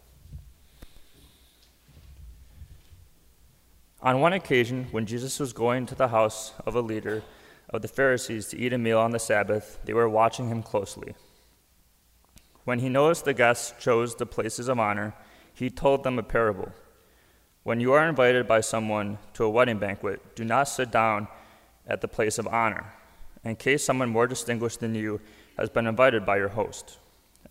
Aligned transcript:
On 4.06 4.20
one 4.20 4.34
occasion, 4.34 4.86
when 4.92 5.04
Jesus 5.04 5.40
was 5.40 5.52
going 5.52 5.84
to 5.86 5.96
the 5.96 6.06
house 6.06 6.54
of 6.64 6.76
a 6.76 6.80
leader 6.80 7.24
of 7.70 7.82
the 7.82 7.88
Pharisees 7.88 8.46
to 8.46 8.56
eat 8.56 8.72
a 8.72 8.78
meal 8.78 9.00
on 9.00 9.10
the 9.10 9.18
Sabbath, 9.18 9.80
they 9.84 9.92
were 9.92 10.08
watching 10.08 10.46
him 10.46 10.62
closely. 10.62 11.16
When 12.62 12.78
he 12.78 12.88
noticed 12.88 13.24
the 13.24 13.34
guests 13.34 13.74
chose 13.82 14.14
the 14.14 14.24
places 14.24 14.68
of 14.68 14.78
honor, 14.78 15.12
he 15.52 15.70
told 15.70 16.04
them 16.04 16.20
a 16.20 16.22
parable. 16.22 16.70
When 17.64 17.80
you 17.80 17.94
are 17.94 18.08
invited 18.08 18.46
by 18.46 18.60
someone 18.60 19.18
to 19.34 19.42
a 19.42 19.50
wedding 19.50 19.78
banquet, 19.78 20.36
do 20.36 20.44
not 20.44 20.68
sit 20.68 20.92
down 20.92 21.26
at 21.84 22.00
the 22.00 22.06
place 22.06 22.38
of 22.38 22.46
honor, 22.46 22.92
in 23.42 23.56
case 23.56 23.84
someone 23.84 24.10
more 24.10 24.28
distinguished 24.28 24.78
than 24.78 24.94
you 24.94 25.20
has 25.58 25.68
been 25.68 25.88
invited 25.88 26.24
by 26.24 26.36
your 26.36 26.50
host. 26.50 26.98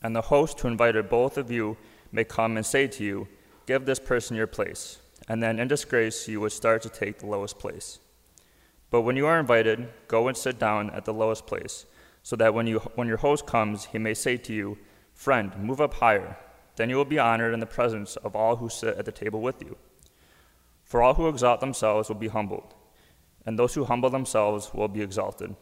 And 0.02 0.16
the 0.16 0.22
host 0.22 0.58
who 0.62 0.70
invited 0.70 1.10
both 1.10 1.38
of 1.38 1.52
you 1.52 1.76
may 2.14 2.24
come 2.24 2.56
and 2.56 2.66
say 2.66 2.88
to 2.88 3.04
you, 3.04 3.28
Give 3.66 3.84
this 3.84 4.00
person 4.00 4.38
your 4.38 4.48
place 4.48 5.00
and 5.28 5.42
then 5.42 5.60
in 5.60 5.68
disgrace 5.68 6.28
you 6.28 6.40
would 6.42 6.52
start 6.52 6.82
to 6.84 6.90
take 6.90 7.20
the 7.20 7.26
lowest 7.26 7.60
place. 7.60 8.00
But 8.90 9.02
when 9.02 9.16
you 9.16 9.26
are 9.28 9.40
invited, 9.40 9.90
go 10.08 10.28
and 10.28 10.38
sit 10.38 10.60
down 10.60 10.90
at 10.92 11.06
the 11.06 11.14
lowest 11.14 11.48
place, 11.48 11.86
so 12.24 12.36
that 12.36 12.54
when, 12.54 12.68
you, 12.68 12.80
when 12.96 13.08
your 13.08 13.18
host 13.18 13.46
comes, 13.46 13.86
he 13.86 13.98
may 13.98 14.14
say 14.14 14.38
to 14.38 14.54
you, 14.54 14.78
Friend, 15.14 15.58
move 15.58 15.80
up 15.80 15.96
higher. 15.96 16.38
Then 16.76 16.90
you 16.90 16.98
will 16.98 17.06
be 17.06 17.20
honored 17.20 17.54
in 17.54 17.62
the 17.62 17.66
presence 17.66 18.18
of 18.18 18.36
all 18.36 18.58
who 18.58 18.68
sit 18.68 18.98
at 18.98 19.06
the 19.06 19.12
table 19.12 19.42
with 19.42 19.62
you. 19.62 19.78
For 20.84 21.02
all 21.02 21.14
who 21.14 21.30
exalt 21.30 21.62
themselves 21.62 22.10
will 22.10 22.16
be 22.16 22.28
humbled, 22.28 22.74
and 23.46 23.58
those 23.58 23.74
who 23.74 23.86
humble 23.86 24.10
themselves 24.10 24.74
will 24.74 24.88
be 24.88 25.02
exalted. 25.02 25.56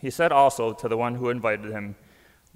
He 0.00 0.10
said 0.10 0.32
also 0.32 0.72
to 0.72 0.88
the 0.88 0.96
one 0.96 1.16
who 1.16 1.30
invited 1.30 1.70
him, 1.70 1.96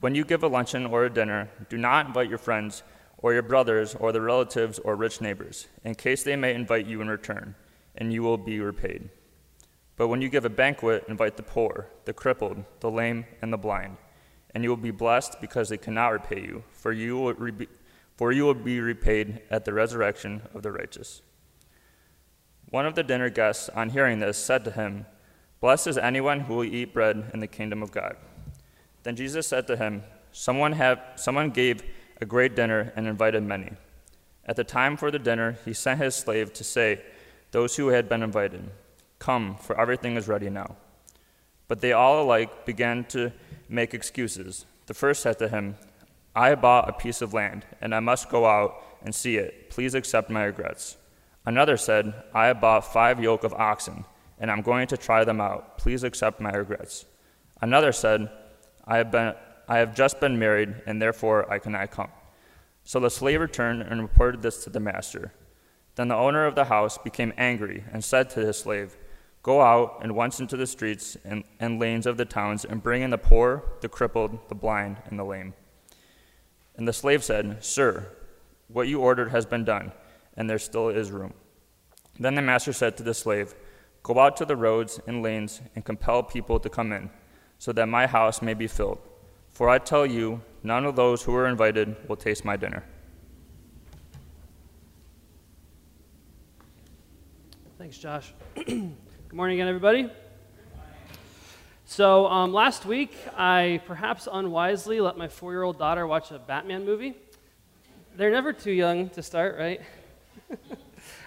When 0.00 0.14
you 0.14 0.24
give 0.24 0.42
a 0.42 0.48
luncheon 0.48 0.86
or 0.86 1.04
a 1.04 1.10
dinner, 1.10 1.48
do 1.68 1.76
not 1.76 2.06
invite 2.06 2.28
your 2.28 2.38
friends 2.38 2.82
or 3.22 3.32
your 3.32 3.42
brothers, 3.42 3.94
or 3.94 4.10
the 4.12 4.20
relatives, 4.20 4.80
or 4.80 4.96
rich 4.96 5.20
neighbors, 5.20 5.68
in 5.84 5.94
case 5.94 6.24
they 6.24 6.36
may 6.36 6.54
invite 6.54 6.86
you 6.86 7.00
in 7.00 7.08
return, 7.08 7.54
and 7.94 8.12
you 8.12 8.22
will 8.22 8.36
be 8.36 8.60
repaid. 8.60 9.08
But 9.96 10.08
when 10.08 10.20
you 10.20 10.28
give 10.28 10.44
a 10.44 10.50
banquet, 10.50 11.04
invite 11.08 11.36
the 11.36 11.42
poor, 11.44 11.88
the 12.04 12.12
crippled, 12.12 12.64
the 12.80 12.90
lame, 12.90 13.24
and 13.40 13.52
the 13.52 13.56
blind, 13.56 13.96
and 14.54 14.64
you 14.64 14.70
will 14.70 14.76
be 14.76 14.90
blessed 14.90 15.40
because 15.40 15.68
they 15.68 15.76
cannot 15.76 16.08
repay 16.08 16.40
you, 16.40 16.64
for 16.72 16.92
you 16.92 17.16
will, 17.16 17.34
re- 17.34 17.68
for 18.16 18.32
you 18.32 18.44
will 18.44 18.54
be 18.54 18.80
repaid 18.80 19.42
at 19.50 19.64
the 19.64 19.72
resurrection 19.72 20.42
of 20.52 20.62
the 20.62 20.72
righteous. 20.72 21.22
One 22.70 22.86
of 22.86 22.94
the 22.94 23.02
dinner 23.02 23.30
guests, 23.30 23.68
on 23.68 23.90
hearing 23.90 24.18
this, 24.18 24.38
said 24.38 24.64
to 24.64 24.70
him, 24.72 25.06
Blessed 25.60 25.86
is 25.86 25.98
anyone 25.98 26.40
who 26.40 26.56
will 26.56 26.64
eat 26.64 26.92
bread 26.92 27.30
in 27.32 27.40
the 27.40 27.46
kingdom 27.46 27.82
of 27.82 27.92
God. 27.92 28.16
Then 29.04 29.14
Jesus 29.14 29.46
said 29.46 29.66
to 29.68 29.76
him, 29.76 30.02
Someone, 30.32 30.72
have, 30.72 30.98
someone 31.16 31.50
gave 31.50 31.82
a 32.22 32.26
great 32.26 32.56
dinner 32.56 32.92
and 32.96 33.06
invited 33.06 33.42
many. 33.42 33.72
At 34.46 34.56
the 34.56 34.64
time 34.64 34.96
for 34.96 35.10
the 35.10 35.18
dinner, 35.18 35.58
he 35.64 35.72
sent 35.74 36.00
his 36.00 36.14
slave 36.14 36.52
to 36.54 36.64
say, 36.64 37.02
Those 37.50 37.76
who 37.76 37.88
had 37.88 38.08
been 38.08 38.22
invited, 38.22 38.70
Come, 39.18 39.56
for 39.56 39.78
everything 39.78 40.16
is 40.16 40.28
ready 40.28 40.48
now. 40.48 40.76
But 41.68 41.80
they 41.80 41.92
all 41.92 42.22
alike 42.22 42.64
began 42.64 43.04
to 43.06 43.32
make 43.68 43.92
excuses. 43.92 44.66
The 44.86 44.94
first 44.94 45.22
said 45.22 45.38
to 45.38 45.48
him, 45.48 45.76
I 46.34 46.54
bought 46.54 46.88
a 46.88 46.92
piece 46.92 47.22
of 47.22 47.34
land, 47.34 47.66
and 47.80 47.94
I 47.94 48.00
must 48.00 48.30
go 48.30 48.46
out 48.46 48.82
and 49.02 49.14
see 49.14 49.36
it. 49.36 49.70
Please 49.70 49.94
accept 49.94 50.30
my 50.30 50.44
regrets. 50.44 50.96
Another 51.44 51.76
said, 51.76 52.14
I 52.32 52.52
bought 52.52 52.92
five 52.92 53.22
yoke 53.22 53.44
of 53.44 53.52
oxen, 53.52 54.04
and 54.38 54.50
I'm 54.50 54.62
going 54.62 54.86
to 54.88 54.96
try 54.96 55.24
them 55.24 55.40
out. 55.40 55.76
Please 55.78 56.04
accept 56.04 56.40
my 56.40 56.50
regrets. 56.50 57.04
Another 57.60 57.92
said, 57.92 58.30
I 58.84 58.96
have 58.96 59.10
been 59.10 59.34
I 59.72 59.78
have 59.78 59.94
just 59.94 60.20
been 60.20 60.38
married, 60.38 60.74
and 60.84 61.00
therefore 61.00 61.50
I 61.50 61.58
cannot 61.58 61.92
come. 61.92 62.10
So 62.84 63.00
the 63.00 63.08
slave 63.08 63.40
returned 63.40 63.80
and 63.80 64.02
reported 64.02 64.42
this 64.42 64.62
to 64.64 64.70
the 64.70 64.80
master. 64.80 65.32
Then 65.94 66.08
the 66.08 66.14
owner 66.14 66.44
of 66.44 66.54
the 66.54 66.66
house 66.66 66.98
became 66.98 67.32
angry 67.38 67.82
and 67.90 68.04
said 68.04 68.28
to 68.30 68.40
his 68.40 68.58
slave, 68.58 68.98
Go 69.42 69.62
out 69.62 70.00
and 70.02 70.14
once 70.14 70.40
into 70.40 70.58
the 70.58 70.66
streets 70.66 71.16
and, 71.24 71.44
and 71.58 71.80
lanes 71.80 72.04
of 72.04 72.18
the 72.18 72.26
towns 72.26 72.66
and 72.66 72.82
bring 72.82 73.00
in 73.00 73.08
the 73.08 73.16
poor, 73.16 73.64
the 73.80 73.88
crippled, 73.88 74.46
the 74.50 74.54
blind, 74.54 74.98
and 75.06 75.18
the 75.18 75.24
lame. 75.24 75.54
And 76.76 76.86
the 76.86 76.92
slave 76.92 77.24
said, 77.24 77.64
Sir, 77.64 78.08
what 78.68 78.88
you 78.88 79.00
ordered 79.00 79.30
has 79.30 79.46
been 79.46 79.64
done, 79.64 79.92
and 80.36 80.50
there 80.50 80.58
still 80.58 80.90
is 80.90 81.10
room. 81.10 81.32
Then 82.20 82.34
the 82.34 82.42
master 82.42 82.74
said 82.74 82.98
to 82.98 83.02
the 83.02 83.14
slave, 83.14 83.54
Go 84.02 84.18
out 84.18 84.36
to 84.36 84.44
the 84.44 84.54
roads 84.54 85.00
and 85.06 85.22
lanes 85.22 85.62
and 85.74 85.82
compel 85.82 86.22
people 86.22 86.60
to 86.60 86.68
come 86.68 86.92
in, 86.92 87.08
so 87.58 87.72
that 87.72 87.88
my 87.88 88.06
house 88.06 88.42
may 88.42 88.52
be 88.52 88.66
filled. 88.66 88.98
For 89.52 89.68
I 89.68 89.78
tell 89.78 90.06
you, 90.06 90.40
none 90.62 90.86
of 90.86 90.96
those 90.96 91.22
who 91.22 91.36
are 91.36 91.46
invited 91.46 92.08
will 92.08 92.16
taste 92.16 92.44
my 92.44 92.56
dinner. 92.56 92.84
Thanks, 97.78 97.98
Josh. 97.98 98.32
Good 98.54 98.94
morning 99.32 99.58
again, 99.58 99.68
everybody. 99.68 100.10
So, 101.84 102.26
um, 102.28 102.54
last 102.54 102.86
week, 102.86 103.14
I 103.36 103.82
perhaps 103.84 104.26
unwisely 104.32 105.00
let 105.02 105.18
my 105.18 105.28
four 105.28 105.52
year 105.52 105.62
old 105.62 105.78
daughter 105.78 106.06
watch 106.06 106.30
a 106.30 106.38
Batman 106.38 106.86
movie. 106.86 107.14
They're 108.16 108.30
never 108.30 108.54
too 108.54 108.72
young 108.72 109.10
to 109.10 109.22
start, 109.22 109.58
right? 109.58 109.82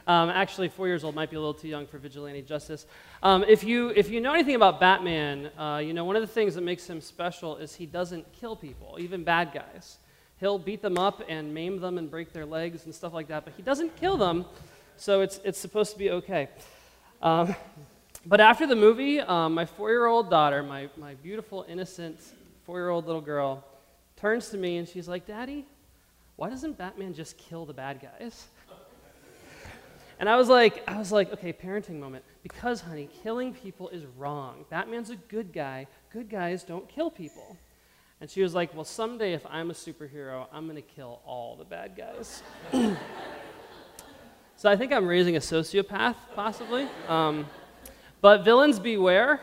Um, 0.08 0.30
actually, 0.30 0.70
four 0.70 0.88
years 0.88 1.04
old 1.04 1.16
might 1.16 1.32
be 1.32 1.36
a 1.36 1.40
little 1.40 1.54
too 1.54 1.68
young 1.68 1.88
for 1.88 1.98
vigilante 1.98 2.44
justice. 2.44 2.86
Um, 3.24 3.44
if, 3.48 3.64
you, 3.64 3.90
if 3.90 4.10
you 4.10 4.22
know 4.22 4.34
anything 4.34 4.56
about 4.56 4.80
Batman, 4.80 5.48
uh, 5.58 5.82
you 5.84 5.94
know 5.94 6.06
one 6.06 6.16
of 6.16 6.22
the 6.22 6.28
things 6.28 6.54
that 6.56 6.62
makes 6.62 6.88
him 6.88 7.02
special 7.02 7.58
is 7.58 7.74
he 7.74 7.86
doesn't 7.86 8.32
kill 8.34 8.56
people, 8.56 8.98
even 9.00 9.24
bad 9.24 9.52
guys. 9.52 9.98
He'll 10.40 10.60
beat 10.60 10.82
them 10.82 10.98
up 10.98 11.24
and 11.28 11.54
maim 11.54 11.80
them 11.80 11.98
and 11.98 12.12
break 12.12 12.34
their 12.34 12.46
legs 12.46 12.86
and 12.86 12.94
stuff 12.94 13.14
like 13.14 13.30
that, 13.30 13.46
but 13.46 13.54
he 13.58 13.64
doesn't 13.64 13.96
kill 13.96 14.18
them, 14.18 14.46
so 14.98 15.22
it's, 15.22 15.40
it's 15.44 15.58
supposed 15.58 15.94
to 15.94 15.98
be 15.98 16.12
okay. 16.12 16.50
Um, 17.22 17.56
but 18.28 18.40
after 18.40 18.68
the 18.68 18.76
movie, 18.76 19.20
um, 19.22 19.54
my 19.54 19.66
four 19.66 19.90
year 19.90 20.06
old 20.06 20.30
daughter, 20.30 20.62
my, 20.62 20.90
my 20.98 21.16
beautiful, 21.16 21.66
innocent 21.68 22.20
four 22.66 22.78
year 22.78 22.90
old 22.90 23.06
little 23.06 23.22
girl, 23.22 23.64
turns 24.18 24.50
to 24.50 24.58
me 24.58 24.78
and 24.78 24.88
she's 24.88 25.08
like, 25.08 25.26
Daddy, 25.26 25.66
why 26.36 26.50
doesn't 26.50 26.78
Batman 26.78 27.14
just 27.14 27.38
kill 27.38 27.66
the 27.66 27.74
bad 27.74 28.02
guys? 28.02 28.48
And 30.20 30.30
I 30.30 30.36
was 30.38 30.48
like, 30.48 30.84
I 30.88 30.98
was 30.98 31.12
like, 31.12 31.32
okay, 31.34 31.52
parenting 31.52 32.00
moment. 32.00 32.24
Because, 32.42 32.82
honey, 32.82 33.10
killing 33.24 33.54
people 33.54 33.90
is 33.90 34.04
wrong. 34.18 34.66
Batman's 34.70 35.10
a 35.10 35.16
good 35.16 35.52
guy. 35.52 35.88
Good 36.12 36.30
guys 36.30 36.64
don't 36.64 36.88
kill 36.88 37.10
people. 37.10 37.58
And 38.22 38.30
she 38.30 38.42
was 38.42 38.54
like, 38.54 38.74
well, 38.74 38.86
someday 38.86 39.34
if 39.34 39.46
I'm 39.46 39.70
a 39.70 39.74
superhero, 39.74 40.48
I'm 40.54 40.66
going 40.66 40.78
to 40.78 40.82
kill 40.82 41.22
all 41.26 41.58
the 41.58 41.66
bad 41.66 41.98
guys. 41.98 42.44
so 44.56 44.70
I 44.70 44.78
think 44.78 44.94
I'm 44.94 45.06
raising 45.06 45.36
a 45.36 45.40
sociopath, 45.40 46.16
possibly. 46.34 46.88
Um, 47.10 47.46
but 48.22 48.46
villains 48.46 48.80
beware. 48.80 49.42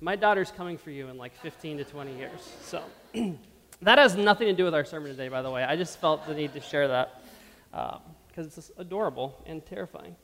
My 0.00 0.16
daughter's 0.16 0.50
coming 0.50 0.78
for 0.78 0.90
you 0.90 1.08
in 1.08 1.16
like 1.16 1.34
15 1.36 1.78
to 1.78 1.84
20 1.84 2.16
years. 2.16 2.52
So 2.62 2.82
that 3.82 3.98
has 3.98 4.16
nothing 4.16 4.48
to 4.48 4.52
do 4.52 4.64
with 4.64 4.74
our 4.74 4.84
sermon 4.84 5.12
today, 5.12 5.28
by 5.28 5.42
the 5.42 5.50
way. 5.50 5.62
I 5.62 5.76
just 5.76 6.00
felt 6.00 6.26
the 6.26 6.34
need 6.34 6.52
to 6.54 6.60
share 6.60 6.88
that. 6.88 7.22
Um, 7.72 8.00
because 8.32 8.56
it's 8.56 8.70
adorable 8.78 9.42
and 9.44 9.64
terrifying. 9.66 10.16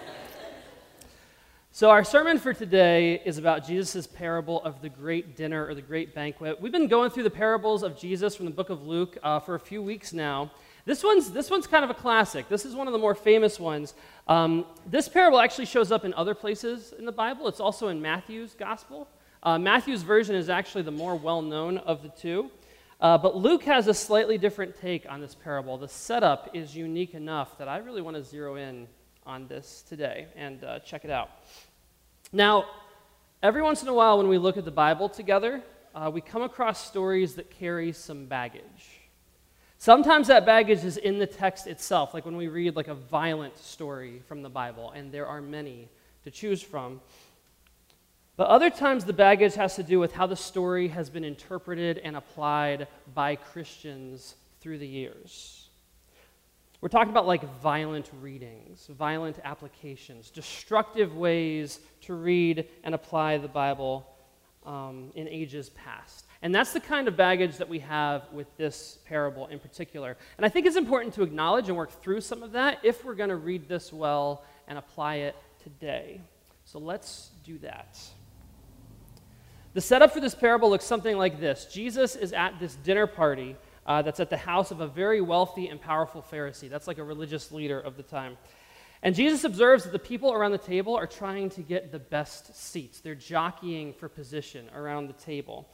so, 1.72 1.90
our 1.90 2.04
sermon 2.04 2.38
for 2.38 2.54
today 2.54 3.20
is 3.26 3.36
about 3.36 3.66
Jesus' 3.66 4.06
parable 4.06 4.62
of 4.62 4.80
the 4.80 4.88
great 4.88 5.36
dinner 5.36 5.66
or 5.66 5.74
the 5.74 5.82
great 5.82 6.14
banquet. 6.14 6.58
We've 6.58 6.72
been 6.72 6.88
going 6.88 7.10
through 7.10 7.24
the 7.24 7.30
parables 7.30 7.82
of 7.82 7.98
Jesus 7.98 8.34
from 8.34 8.46
the 8.46 8.52
book 8.52 8.70
of 8.70 8.86
Luke 8.86 9.18
uh, 9.22 9.40
for 9.40 9.54
a 9.54 9.60
few 9.60 9.82
weeks 9.82 10.14
now. 10.14 10.50
This 10.84 11.04
one's, 11.04 11.30
this 11.30 11.50
one's 11.50 11.66
kind 11.66 11.84
of 11.84 11.90
a 11.90 11.94
classic. 11.94 12.48
This 12.48 12.64
is 12.64 12.74
one 12.74 12.86
of 12.86 12.92
the 12.92 12.98
more 12.98 13.14
famous 13.14 13.60
ones. 13.60 13.94
Um, 14.26 14.64
this 14.86 15.08
parable 15.08 15.38
actually 15.38 15.66
shows 15.66 15.92
up 15.92 16.04
in 16.04 16.14
other 16.14 16.34
places 16.34 16.94
in 16.98 17.04
the 17.04 17.12
Bible. 17.12 17.46
It's 17.46 17.60
also 17.60 17.88
in 17.88 18.00
Matthew's 18.00 18.54
gospel. 18.54 19.06
Uh, 19.42 19.58
Matthew's 19.58 20.02
version 20.02 20.34
is 20.34 20.48
actually 20.48 20.82
the 20.82 20.90
more 20.90 21.14
well 21.14 21.42
known 21.42 21.78
of 21.78 22.02
the 22.02 22.08
two. 22.08 22.50
Uh, 23.02 23.18
but 23.18 23.34
Luke 23.36 23.64
has 23.64 23.88
a 23.88 23.94
slightly 23.94 24.38
different 24.38 24.80
take 24.80 25.10
on 25.10 25.20
this 25.20 25.34
parable. 25.34 25.76
The 25.76 25.88
setup 25.88 26.50
is 26.54 26.76
unique 26.76 27.14
enough 27.14 27.58
that 27.58 27.66
I 27.66 27.78
really 27.78 28.00
want 28.00 28.16
to 28.16 28.22
zero 28.22 28.54
in 28.54 28.86
on 29.26 29.48
this 29.48 29.82
today 29.88 30.28
and 30.36 30.62
uh, 30.62 30.78
check 30.78 31.04
it 31.04 31.10
out. 31.10 31.28
Now, 32.32 32.66
every 33.42 33.60
once 33.60 33.82
in 33.82 33.88
a 33.88 33.92
while 33.92 34.18
when 34.18 34.28
we 34.28 34.38
look 34.38 34.56
at 34.56 34.64
the 34.64 34.70
Bible 34.70 35.08
together, 35.08 35.64
uh, 35.96 36.12
we 36.14 36.20
come 36.20 36.42
across 36.42 36.86
stories 36.86 37.34
that 37.34 37.50
carry 37.50 37.90
some 37.90 38.26
baggage. 38.26 39.00
Sometimes 39.78 40.28
that 40.28 40.46
baggage 40.46 40.84
is 40.84 40.96
in 40.96 41.18
the 41.18 41.26
text 41.26 41.66
itself, 41.66 42.14
like 42.14 42.24
when 42.24 42.36
we 42.36 42.46
read 42.46 42.76
like 42.76 42.86
a 42.86 42.94
violent 42.94 43.58
story 43.58 44.22
from 44.28 44.42
the 44.42 44.48
Bible, 44.48 44.92
and 44.92 45.10
there 45.10 45.26
are 45.26 45.42
many 45.42 45.88
to 46.22 46.30
choose 46.30 46.62
from. 46.62 47.00
But 48.36 48.48
other 48.48 48.70
times 48.70 49.04
the 49.04 49.12
baggage 49.12 49.54
has 49.54 49.76
to 49.76 49.82
do 49.82 49.98
with 49.98 50.12
how 50.12 50.26
the 50.26 50.36
story 50.36 50.88
has 50.88 51.10
been 51.10 51.24
interpreted 51.24 51.98
and 51.98 52.16
applied 52.16 52.88
by 53.14 53.36
Christians 53.36 54.36
through 54.60 54.78
the 54.78 54.86
years. 54.86 55.68
We're 56.80 56.88
talking 56.88 57.10
about 57.10 57.26
like 57.26 57.44
violent 57.60 58.10
readings, 58.20 58.86
violent 58.86 59.38
applications, 59.44 60.30
destructive 60.30 61.14
ways 61.14 61.78
to 62.02 62.14
read 62.14 62.66
and 62.82 62.94
apply 62.94 63.38
the 63.38 63.48
Bible 63.48 64.08
um, 64.64 65.10
in 65.14 65.28
ages 65.28 65.70
past. 65.70 66.26
And 66.40 66.52
that's 66.52 66.72
the 66.72 66.80
kind 66.80 67.06
of 67.06 67.16
baggage 67.16 67.58
that 67.58 67.68
we 67.68 67.78
have 67.80 68.24
with 68.32 68.48
this 68.56 68.98
parable 69.04 69.46
in 69.46 69.60
particular. 69.60 70.16
And 70.38 70.46
I 70.46 70.48
think 70.48 70.66
it's 70.66 70.76
important 70.76 71.14
to 71.14 71.22
acknowledge 71.22 71.68
and 71.68 71.76
work 71.76 72.02
through 72.02 72.22
some 72.22 72.42
of 72.42 72.52
that 72.52 72.78
if 72.82 73.04
we're 73.04 73.14
going 73.14 73.30
to 73.30 73.36
read 73.36 73.68
this 73.68 73.92
well 73.92 74.44
and 74.66 74.76
apply 74.76 75.16
it 75.16 75.36
today. 75.62 76.20
So 76.64 76.78
let's 76.78 77.30
do 77.44 77.58
that. 77.58 77.96
The 79.74 79.80
setup 79.80 80.12
for 80.12 80.20
this 80.20 80.34
parable 80.34 80.68
looks 80.68 80.84
something 80.84 81.16
like 81.16 81.40
this 81.40 81.64
Jesus 81.64 82.14
is 82.14 82.32
at 82.32 82.58
this 82.60 82.74
dinner 82.76 83.06
party 83.06 83.56
uh, 83.86 84.02
that's 84.02 84.20
at 84.20 84.30
the 84.30 84.36
house 84.36 84.70
of 84.70 84.80
a 84.80 84.86
very 84.86 85.20
wealthy 85.20 85.68
and 85.68 85.80
powerful 85.80 86.24
Pharisee. 86.30 86.68
That's 86.68 86.86
like 86.86 86.98
a 86.98 87.04
religious 87.04 87.50
leader 87.50 87.80
of 87.80 87.96
the 87.96 88.02
time. 88.02 88.36
And 89.02 89.14
Jesus 89.14 89.42
observes 89.44 89.82
that 89.84 89.92
the 89.92 89.98
people 89.98 90.32
around 90.32 90.52
the 90.52 90.58
table 90.58 90.94
are 90.94 91.08
trying 91.08 91.50
to 91.50 91.62
get 91.62 91.90
the 91.90 91.98
best 91.98 92.54
seats. 92.54 93.00
They're 93.00 93.16
jockeying 93.16 93.94
for 93.94 94.08
position 94.08 94.68
around 94.74 95.08
the 95.08 95.14
table. 95.14 95.68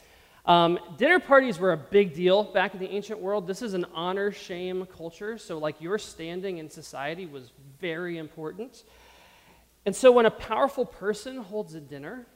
Um, 0.46 0.78
dinner 0.96 1.18
parties 1.18 1.58
were 1.58 1.72
a 1.72 1.76
big 1.76 2.14
deal 2.14 2.44
back 2.44 2.72
in 2.72 2.80
the 2.80 2.88
ancient 2.88 3.20
world. 3.20 3.46
This 3.46 3.60
is 3.60 3.74
an 3.74 3.84
honor 3.92 4.32
shame 4.32 4.86
culture, 4.96 5.36
so 5.36 5.58
like 5.58 5.78
your 5.80 5.98
standing 5.98 6.56
in 6.56 6.70
society 6.70 7.26
was 7.26 7.52
very 7.78 8.16
important. 8.16 8.84
And 9.84 9.94
so 9.94 10.10
when 10.10 10.24
a 10.24 10.30
powerful 10.30 10.86
person 10.86 11.36
holds 11.38 11.74
a 11.74 11.80
dinner 11.80 12.26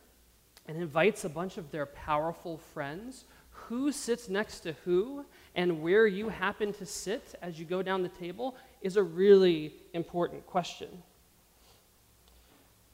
and 0.67 0.77
invites 0.77 1.25
a 1.25 1.29
bunch 1.29 1.59
of 1.59 1.71
their 1.71 1.87
powerful 1.87 2.59
friends, 2.73 3.25
who 3.51 3.93
sits 3.93 4.29
next 4.29 4.61
to 4.61 4.73
who 4.85 5.25
and 5.55 5.83
where 5.83 6.07
you 6.07 6.29
happen 6.29 6.73
to 6.75 6.87
sit 6.87 7.35
as 7.43 7.59
you 7.59 7.65
go 7.65 7.83
down 7.83 8.03
the 8.03 8.09
table 8.09 8.57
is 8.81 8.97
a 8.97 9.03
really 9.03 9.75
important 9.93 10.47
question. 10.47 10.89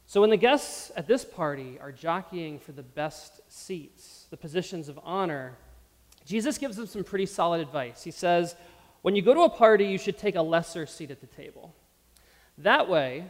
So, 0.07 0.23
when 0.23 0.31
the 0.31 0.37
guests 0.39 0.91
at 0.97 1.07
this 1.07 1.25
party 1.25 1.79
are 1.81 1.93
jockeying 1.93 2.61
for 2.61 2.73
the 2.73 2.83
best 2.83 3.41
seats, 3.49 4.27
the 4.31 4.39
positions 4.39 4.89
of 4.89 4.99
honor, 5.03 5.57
Jesus 6.25 6.57
gives 6.57 6.77
them 6.77 6.87
some 6.87 7.05
pretty 7.05 7.27
solid 7.27 7.61
advice. 7.61 8.03
He 8.03 8.11
says, 8.11 8.55
When 9.03 9.15
you 9.15 9.23
go 9.23 9.35
to 9.35 9.43
a 9.43 9.51
party, 9.51 9.85
you 9.85 9.99
should 9.99 10.17
take 10.17 10.35
a 10.35 10.43
lesser 10.43 10.87
seat 10.87 11.11
at 11.11 11.21
the 11.21 11.27
table. 11.27 11.75
That 12.57 12.89
way, 12.89 13.25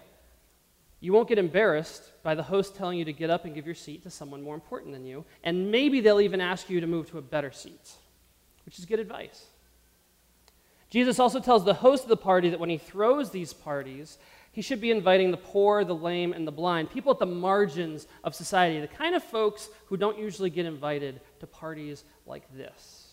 you 1.00 1.12
won't 1.12 1.28
get 1.28 1.38
embarrassed 1.38 2.10
by 2.22 2.34
the 2.34 2.42
host 2.42 2.74
telling 2.74 2.98
you 2.98 3.04
to 3.04 3.12
get 3.12 3.30
up 3.30 3.44
and 3.44 3.54
give 3.54 3.66
your 3.66 3.74
seat 3.74 4.02
to 4.02 4.10
someone 4.10 4.42
more 4.42 4.54
important 4.54 4.92
than 4.92 5.04
you, 5.04 5.24
and 5.44 5.70
maybe 5.70 6.00
they'll 6.00 6.20
even 6.20 6.40
ask 6.40 6.68
you 6.68 6.80
to 6.80 6.86
move 6.86 7.08
to 7.10 7.18
a 7.18 7.22
better 7.22 7.52
seat, 7.52 7.92
which 8.64 8.78
is 8.78 8.84
good 8.84 8.98
advice. 8.98 9.46
Jesus 10.90 11.20
also 11.20 11.38
tells 11.38 11.64
the 11.64 11.74
host 11.74 12.04
of 12.04 12.08
the 12.08 12.16
party 12.16 12.50
that 12.50 12.60
when 12.60 12.70
he 12.70 12.78
throws 12.78 13.30
these 13.30 13.52
parties, 13.52 14.18
he 14.52 14.62
should 14.62 14.80
be 14.80 14.90
inviting 14.90 15.30
the 15.30 15.36
poor, 15.36 15.84
the 15.84 15.94
lame, 15.94 16.32
and 16.32 16.46
the 16.46 16.52
blind, 16.52 16.90
people 16.90 17.12
at 17.12 17.18
the 17.18 17.26
margins 17.26 18.08
of 18.24 18.34
society, 18.34 18.80
the 18.80 18.88
kind 18.88 19.14
of 19.14 19.22
folks 19.22 19.68
who 19.86 19.96
don't 19.96 20.18
usually 20.18 20.50
get 20.50 20.66
invited 20.66 21.20
to 21.40 21.46
parties 21.46 22.04
like 22.26 22.42
this. 22.56 23.12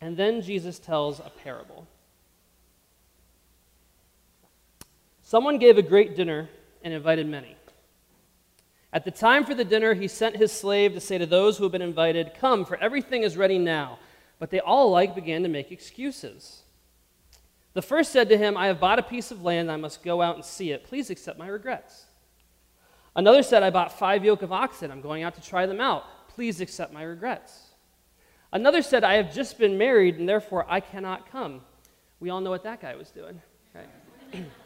And 0.00 0.16
then 0.16 0.42
Jesus 0.42 0.78
tells 0.78 1.20
a 1.20 1.30
parable. 1.44 1.86
Someone 5.26 5.58
gave 5.58 5.76
a 5.76 5.82
great 5.82 6.14
dinner 6.14 6.48
and 6.84 6.94
invited 6.94 7.26
many. 7.26 7.56
At 8.92 9.04
the 9.04 9.10
time 9.10 9.44
for 9.44 9.56
the 9.56 9.64
dinner, 9.64 9.92
he 9.92 10.06
sent 10.06 10.36
his 10.36 10.52
slave 10.52 10.94
to 10.94 11.00
say 11.00 11.18
to 11.18 11.26
those 11.26 11.58
who 11.58 11.64
had 11.64 11.72
been 11.72 11.82
invited, 11.82 12.34
Come, 12.38 12.64
for 12.64 12.76
everything 12.76 13.24
is 13.24 13.36
ready 13.36 13.58
now. 13.58 13.98
But 14.38 14.50
they 14.50 14.60
all 14.60 14.88
alike 14.88 15.16
began 15.16 15.42
to 15.42 15.48
make 15.48 15.72
excuses. 15.72 16.62
The 17.72 17.82
first 17.82 18.12
said 18.12 18.28
to 18.28 18.38
him, 18.38 18.56
I 18.56 18.68
have 18.68 18.78
bought 18.78 19.00
a 19.00 19.02
piece 19.02 19.32
of 19.32 19.42
land, 19.42 19.68
I 19.68 19.74
must 19.74 20.04
go 20.04 20.22
out 20.22 20.36
and 20.36 20.44
see 20.44 20.70
it. 20.70 20.84
Please 20.84 21.10
accept 21.10 21.40
my 21.40 21.48
regrets. 21.48 22.04
Another 23.16 23.42
said, 23.42 23.64
I 23.64 23.70
bought 23.70 23.98
five 23.98 24.24
yoke 24.24 24.42
of 24.42 24.52
oxen, 24.52 24.92
I'm 24.92 25.00
going 25.00 25.24
out 25.24 25.34
to 25.34 25.42
try 25.42 25.66
them 25.66 25.80
out. 25.80 26.04
Please 26.28 26.60
accept 26.60 26.92
my 26.92 27.02
regrets. 27.02 27.70
Another 28.52 28.80
said, 28.80 29.02
I 29.02 29.14
have 29.14 29.34
just 29.34 29.58
been 29.58 29.76
married, 29.76 30.20
and 30.20 30.28
therefore 30.28 30.64
I 30.68 30.78
cannot 30.78 31.32
come. 31.32 31.62
We 32.20 32.30
all 32.30 32.40
know 32.40 32.50
what 32.50 32.62
that 32.62 32.80
guy 32.80 32.94
was 32.94 33.10
doing, 33.10 33.42
right? 33.74 34.44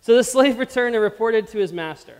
so 0.00 0.16
the 0.16 0.24
slave 0.24 0.58
returned 0.58 0.94
and 0.94 1.02
reported 1.02 1.46
to 1.48 1.58
his 1.58 1.72
master. 1.72 2.18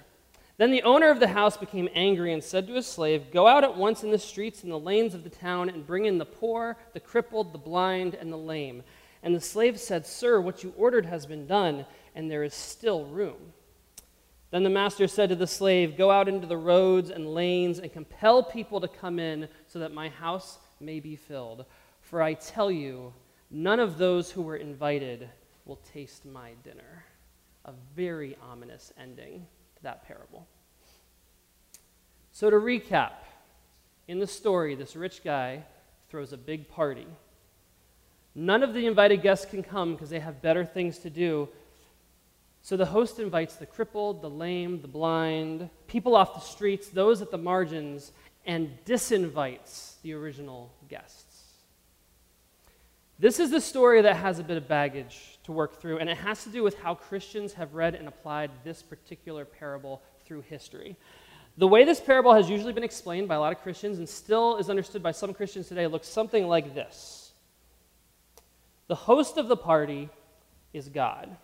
Then 0.59 0.71
the 0.71 0.83
owner 0.83 1.09
of 1.09 1.21
the 1.21 1.29
house 1.29 1.57
became 1.57 1.89
angry 1.95 2.35
and 2.35 2.45
said 2.45 2.67
to 2.67 2.75
his 2.75 2.87
slave, 2.87 3.31
Go 3.33 3.47
out 3.47 3.65
at 3.65 3.79
once 3.79 4.05
in 4.05 4.11
the 4.11 4.19
streets 4.19 4.63
and 4.63 4.71
the 4.71 4.79
lanes 4.79 5.15
of 5.15 5.25
the 5.25 5.31
town 5.31 5.71
and 5.71 5.87
bring 5.87 6.05
in 6.05 6.19
the 6.19 6.27
poor, 6.27 6.77
the 6.93 7.01
crippled, 7.01 7.55
the 7.55 7.59
blind, 7.59 8.15
and 8.15 8.31
the 8.31 8.37
lame. 8.37 8.83
And 9.23 9.35
the 9.35 9.41
slave 9.41 9.81
said, 9.81 10.07
Sir, 10.07 10.39
what 10.39 10.63
you 10.63 10.75
ordered 10.77 11.07
has 11.07 11.25
been 11.25 11.47
done, 11.47 11.87
and 12.15 12.31
there 12.31 12.45
is 12.45 12.53
still 12.53 13.07
room. 13.07 13.55
Then 14.51 14.63
the 14.63 14.69
master 14.69 15.09
said 15.09 15.31
to 15.31 15.35
the 15.35 15.47
slave, 15.47 15.97
Go 15.97 16.11
out 16.11 16.29
into 16.29 16.47
the 16.47 16.59
roads 16.59 17.09
and 17.09 17.33
lanes 17.33 17.79
and 17.79 17.91
compel 17.91 18.43
people 18.43 18.83
to 18.83 18.89
come 18.89 19.19
in 19.19 19.49
so 19.67 19.79
that 19.79 19.95
my 19.95 20.11
house 20.11 20.59
may 20.79 21.01
be 21.01 21.17
filled. 21.17 21.65
For 22.03 22.21
I 22.21 22.35
tell 22.35 22.71
you, 22.71 23.15
none 23.51 23.81
of 23.81 23.97
those 23.97 24.31
who 24.31 24.43
were 24.43 24.57
invited 24.57 25.31
will 25.65 25.77
taste 25.77 26.27
my 26.27 26.53
dinner. 26.65 27.07
A 27.71 27.73
very 27.95 28.37
ominous 28.51 28.93
ending 28.99 29.47
to 29.77 29.83
that 29.85 30.05
parable. 30.05 30.49
So, 32.33 32.51
to 32.51 32.57
recap, 32.57 33.13
in 34.09 34.19
the 34.19 34.27
story, 34.27 34.75
this 34.75 34.97
rich 34.97 35.23
guy 35.23 35.63
throws 36.09 36.33
a 36.33 36.37
big 36.37 36.69
party. 36.69 37.07
None 38.35 38.65
of 38.65 38.75
the 38.75 38.87
invited 38.87 39.23
guests 39.23 39.47
can 39.47 39.63
come 39.63 39.93
because 39.93 40.11
they 40.11 40.19
have 40.19 40.43
better 40.43 40.65
things 40.65 40.99
to 40.99 41.11
do. 41.11 41.49
So 42.63 42.77
the 42.77 42.87
host 42.87 43.21
invites 43.21 43.55
the 43.55 43.67
crippled, 43.67 44.21
the 44.21 44.31
lame, 44.31 44.83
the 44.83 44.89
blind, 44.89 45.71
people 45.87 46.17
off 46.17 46.35
the 46.35 46.41
streets, 46.41 46.89
those 46.89 47.23
at 47.23 47.31
the 47.31 47.39
margins, 47.39 48.11
and 48.45 48.77
disinvites 48.85 50.01
the 50.03 50.15
original 50.15 50.73
guests. 50.89 51.30
This 53.21 53.39
is 53.39 53.51
the 53.51 53.61
story 53.61 54.01
that 54.01 54.17
has 54.17 54.39
a 54.39 54.43
bit 54.43 54.57
of 54.57 54.67
baggage 54.67 55.39
to 55.45 55.53
work 55.53 55.79
through, 55.79 55.99
and 55.99 56.09
it 56.09 56.17
has 56.17 56.43
to 56.45 56.49
do 56.49 56.63
with 56.63 56.79
how 56.79 56.95
Christians 56.95 57.53
have 57.53 57.75
read 57.75 57.95
and 57.95 58.09
applied 58.09 58.51
this 58.65 58.83
particular 58.83 59.45
parable 59.45 60.01
through 60.25 60.41
history. 60.41 60.97
The 61.59 61.69
way 61.69 61.85
this 61.85 62.01
parable 62.01 62.33
has 62.33 62.49
usually 62.49 62.73
been 62.73 62.83
explained 62.83 63.29
by 63.29 63.35
a 63.35 63.41
lot 63.41 63.53
of 63.53 63.61
Christians 63.61 63.99
and 63.99 64.09
still 64.09 64.57
is 64.57 64.71
understood 64.71 65.03
by 65.03 65.13
some 65.13 65.35
Christians 65.35 65.69
today 65.69 65.87
looks 65.87 66.09
something 66.09 66.49
like 66.49 66.75
this 66.75 67.35
The 68.89 68.95
host 68.95 69.37
of 69.37 69.49
the 69.49 69.57
party 69.57 70.09
is 70.73 70.89
God. 70.89 71.37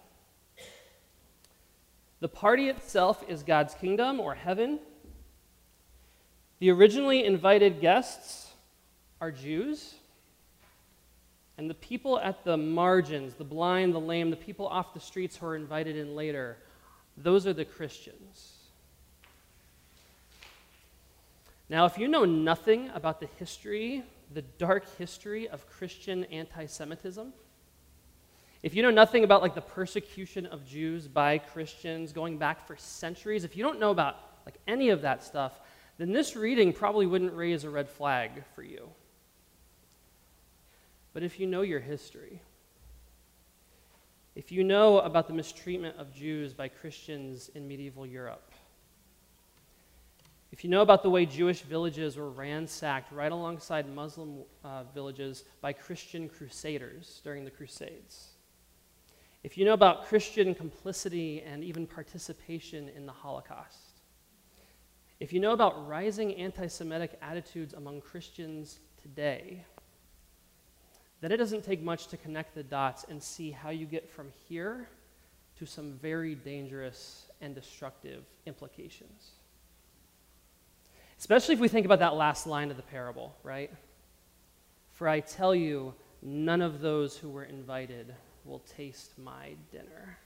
The 2.20 2.28
party 2.28 2.70
itself 2.70 3.22
is 3.28 3.42
God's 3.42 3.74
kingdom 3.74 4.18
or 4.18 4.34
heaven. 4.34 4.80
The 6.58 6.70
originally 6.70 7.22
invited 7.22 7.82
guests 7.82 8.54
are 9.20 9.30
Jews. 9.30 9.95
And 11.58 11.70
the 11.70 11.74
people 11.74 12.18
at 12.18 12.44
the 12.44 12.56
margins, 12.56 13.34
the 13.34 13.44
blind, 13.44 13.94
the 13.94 14.00
lame, 14.00 14.30
the 14.30 14.36
people 14.36 14.66
off 14.66 14.92
the 14.92 15.00
streets 15.00 15.36
who 15.36 15.46
are 15.46 15.56
invited 15.56 15.96
in 15.96 16.14
later, 16.14 16.58
those 17.16 17.46
are 17.46 17.54
the 17.54 17.64
Christians. 17.64 18.52
Now, 21.68 21.86
if 21.86 21.98
you 21.98 22.08
know 22.08 22.24
nothing 22.24 22.90
about 22.94 23.20
the 23.20 23.28
history, 23.38 24.04
the 24.32 24.42
dark 24.42 24.84
history 24.98 25.48
of 25.48 25.68
Christian 25.68 26.24
anti 26.24 26.66
Semitism, 26.66 27.32
if 28.62 28.74
you 28.74 28.82
know 28.82 28.90
nothing 28.90 29.24
about 29.24 29.42
like 29.42 29.54
the 29.54 29.60
persecution 29.60 30.46
of 30.46 30.66
Jews 30.66 31.08
by 31.08 31.38
Christians 31.38 32.12
going 32.12 32.38
back 32.38 32.66
for 32.66 32.76
centuries, 32.76 33.44
if 33.44 33.56
you 33.56 33.62
don't 33.62 33.80
know 33.80 33.90
about 33.90 34.16
like 34.44 34.56
any 34.68 34.90
of 34.90 35.02
that 35.02 35.24
stuff, 35.24 35.58
then 35.98 36.12
this 36.12 36.36
reading 36.36 36.72
probably 36.72 37.06
wouldn't 37.06 37.34
raise 37.34 37.64
a 37.64 37.70
red 37.70 37.88
flag 37.88 38.44
for 38.54 38.62
you. 38.62 38.88
But 41.16 41.22
if 41.22 41.40
you 41.40 41.46
know 41.46 41.62
your 41.62 41.80
history, 41.80 42.42
if 44.34 44.52
you 44.52 44.62
know 44.62 44.98
about 44.98 45.28
the 45.28 45.32
mistreatment 45.32 45.96
of 45.96 46.14
Jews 46.14 46.52
by 46.52 46.68
Christians 46.68 47.48
in 47.54 47.66
medieval 47.66 48.04
Europe, 48.04 48.52
if 50.52 50.62
you 50.62 50.68
know 50.68 50.82
about 50.82 51.02
the 51.02 51.08
way 51.08 51.24
Jewish 51.24 51.62
villages 51.62 52.18
were 52.18 52.28
ransacked 52.28 53.10
right 53.12 53.32
alongside 53.32 53.88
Muslim 53.88 54.42
uh, 54.62 54.82
villages 54.92 55.44
by 55.62 55.72
Christian 55.72 56.28
crusaders 56.28 57.22
during 57.24 57.46
the 57.46 57.50
Crusades, 57.50 58.32
if 59.42 59.56
you 59.56 59.64
know 59.64 59.72
about 59.72 60.04
Christian 60.04 60.54
complicity 60.54 61.40
and 61.40 61.64
even 61.64 61.86
participation 61.86 62.90
in 62.90 63.06
the 63.06 63.12
Holocaust, 63.12 64.02
if 65.18 65.32
you 65.32 65.40
know 65.40 65.52
about 65.52 65.88
rising 65.88 66.34
anti 66.34 66.66
Semitic 66.66 67.18
attitudes 67.22 67.72
among 67.72 68.02
Christians 68.02 68.80
today, 69.00 69.64
then 71.20 71.32
it 71.32 71.38
doesn't 71.38 71.64
take 71.64 71.82
much 71.82 72.08
to 72.08 72.16
connect 72.16 72.54
the 72.54 72.62
dots 72.62 73.04
and 73.08 73.22
see 73.22 73.50
how 73.50 73.70
you 73.70 73.86
get 73.86 74.08
from 74.08 74.28
here 74.48 74.88
to 75.58 75.66
some 75.66 75.92
very 76.02 76.34
dangerous 76.34 77.26
and 77.40 77.54
destructive 77.54 78.24
implications. 78.44 79.30
Especially 81.18 81.54
if 81.54 81.60
we 81.60 81.68
think 81.68 81.86
about 81.86 82.00
that 82.00 82.14
last 82.14 82.46
line 82.46 82.70
of 82.70 82.76
the 82.76 82.82
parable, 82.82 83.34
right? 83.42 83.70
For 84.92 85.08
I 85.08 85.20
tell 85.20 85.54
you, 85.54 85.94
none 86.22 86.60
of 86.60 86.80
those 86.80 87.16
who 87.16 87.30
were 87.30 87.44
invited 87.44 88.14
will 88.44 88.60
taste 88.76 89.18
my 89.18 89.54
dinner. 89.72 90.18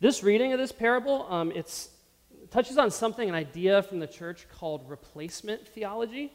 This 0.00 0.22
reading 0.22 0.52
of 0.52 0.58
this 0.58 0.72
parable, 0.72 1.26
um, 1.30 1.50
it 1.52 1.88
touches 2.50 2.76
on 2.76 2.90
something, 2.90 3.28
an 3.28 3.34
idea 3.34 3.82
from 3.82 3.98
the 3.98 4.06
church 4.06 4.46
called 4.50 4.88
replacement 4.90 5.66
theology. 5.66 6.32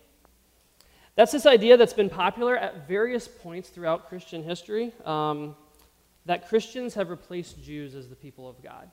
That's 1.16 1.32
this 1.32 1.46
idea 1.46 1.78
that's 1.78 1.94
been 1.94 2.10
popular 2.10 2.58
at 2.58 2.88
various 2.88 3.28
points 3.28 3.70
throughout 3.70 4.08
Christian 4.08 4.44
history 4.44 4.94
um, 5.06 5.56
that 6.26 6.48
Christians 6.48 6.94
have 6.94 7.10
replaced 7.10 7.62
Jews 7.62 7.96
as 7.96 8.08
the 8.08 8.16
people 8.16 8.48
of 8.48 8.62
God. 8.64 8.90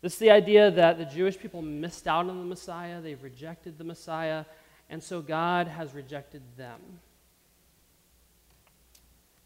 This 0.00 0.14
is 0.14 0.18
the 0.18 0.30
idea 0.30 0.70
that 0.70 0.98
the 0.98 1.04
Jewish 1.04 1.38
people 1.38 1.62
missed 1.62 2.06
out 2.06 2.28
on 2.28 2.38
the 2.38 2.44
Messiah, 2.44 3.00
they've 3.00 3.22
rejected 3.22 3.76
the 3.76 3.84
Messiah, 3.84 4.44
and 4.88 5.02
so 5.02 5.20
God 5.20 5.66
has 5.66 5.94
rejected 5.94 6.42
them. 6.56 6.80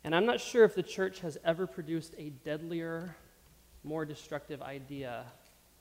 And 0.05 0.15
I'm 0.15 0.27
not 0.27 0.41
sure 0.41 0.65
if 0.65 0.75
the 0.75 0.83
church 0.83 1.21
has 1.21 1.39
ever 1.45 1.67
produced 1.67 2.15
a 2.19 2.31
deadlier, 2.31 3.15
more 3.85 4.05
destructive 4.05 4.63
idea 4.63 5.25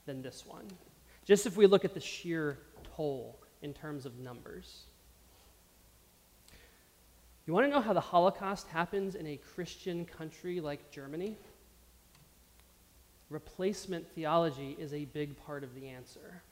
than 0.06 0.22
this 0.22 0.44
one. 0.46 0.66
Just 1.24 1.46
if 1.46 1.56
we 1.56 1.66
look 1.66 1.84
at 1.84 1.94
the 1.94 2.00
sheer 2.00 2.58
toll 2.96 3.39
in 3.62 3.72
terms 3.72 4.06
of 4.06 4.18
numbers. 4.18 4.82
You 7.46 7.54
want 7.54 7.66
to 7.66 7.70
know 7.70 7.80
how 7.80 7.92
the 7.92 8.00
Holocaust 8.00 8.68
happens 8.68 9.14
in 9.14 9.26
a 9.26 9.36
Christian 9.36 10.04
country 10.04 10.60
like 10.60 10.90
Germany? 10.90 11.36
Replacement 13.28 14.06
theology 14.14 14.76
is 14.78 14.92
a 14.92 15.04
big 15.06 15.36
part 15.44 15.64
of 15.64 15.74
the 15.74 15.88
answer. 15.88 16.42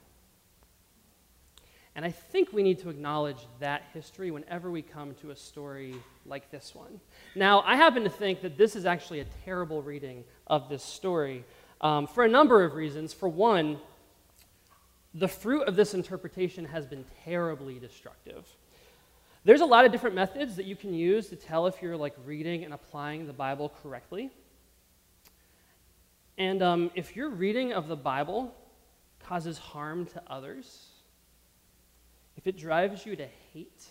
And 1.95 2.05
I 2.05 2.11
think 2.11 2.53
we 2.53 2.63
need 2.63 2.79
to 2.79 2.89
acknowledge 2.89 3.47
that 3.59 3.83
history 3.93 4.31
whenever 4.31 4.71
we 4.71 4.81
come 4.81 5.15
to 5.15 5.31
a 5.31 5.35
story 5.35 5.95
like 6.25 6.49
this 6.51 6.73
one. 6.73 6.99
Now, 7.35 7.61
I 7.65 7.75
happen 7.75 8.03
to 8.03 8.09
think 8.09 8.41
that 8.41 8.57
this 8.57 8.75
is 8.75 8.85
actually 8.85 9.19
a 9.19 9.25
terrible 9.43 9.81
reading 9.81 10.23
of 10.47 10.69
this 10.69 10.83
story 10.83 11.43
um, 11.81 12.07
for 12.07 12.23
a 12.23 12.29
number 12.29 12.63
of 12.63 12.73
reasons. 12.73 13.13
For 13.13 13.27
one, 13.27 13.79
the 15.13 15.27
fruit 15.27 15.63
of 15.63 15.75
this 15.75 15.93
interpretation 15.93 16.65
has 16.65 16.85
been 16.85 17.05
terribly 17.23 17.79
destructive. 17.79 18.47
There's 19.43 19.61
a 19.61 19.65
lot 19.65 19.85
of 19.85 19.91
different 19.91 20.15
methods 20.15 20.55
that 20.57 20.65
you 20.65 20.75
can 20.75 20.93
use 20.93 21.27
to 21.29 21.35
tell 21.35 21.65
if 21.65 21.81
you're 21.81 21.97
like 21.97 22.13
reading 22.25 22.63
and 22.63 22.73
applying 22.73 23.25
the 23.25 23.33
Bible 23.33 23.71
correctly. 23.81 24.29
And 26.37 26.61
um, 26.61 26.91
if 26.95 27.15
your 27.15 27.29
reading 27.29 27.73
of 27.73 27.87
the 27.87 27.95
Bible 27.95 28.53
causes 29.23 29.57
harm 29.57 30.05
to 30.07 30.21
others, 30.27 30.87
if 32.37 32.47
it 32.47 32.57
drives 32.57 33.05
you 33.05 33.15
to 33.15 33.27
hate, 33.53 33.85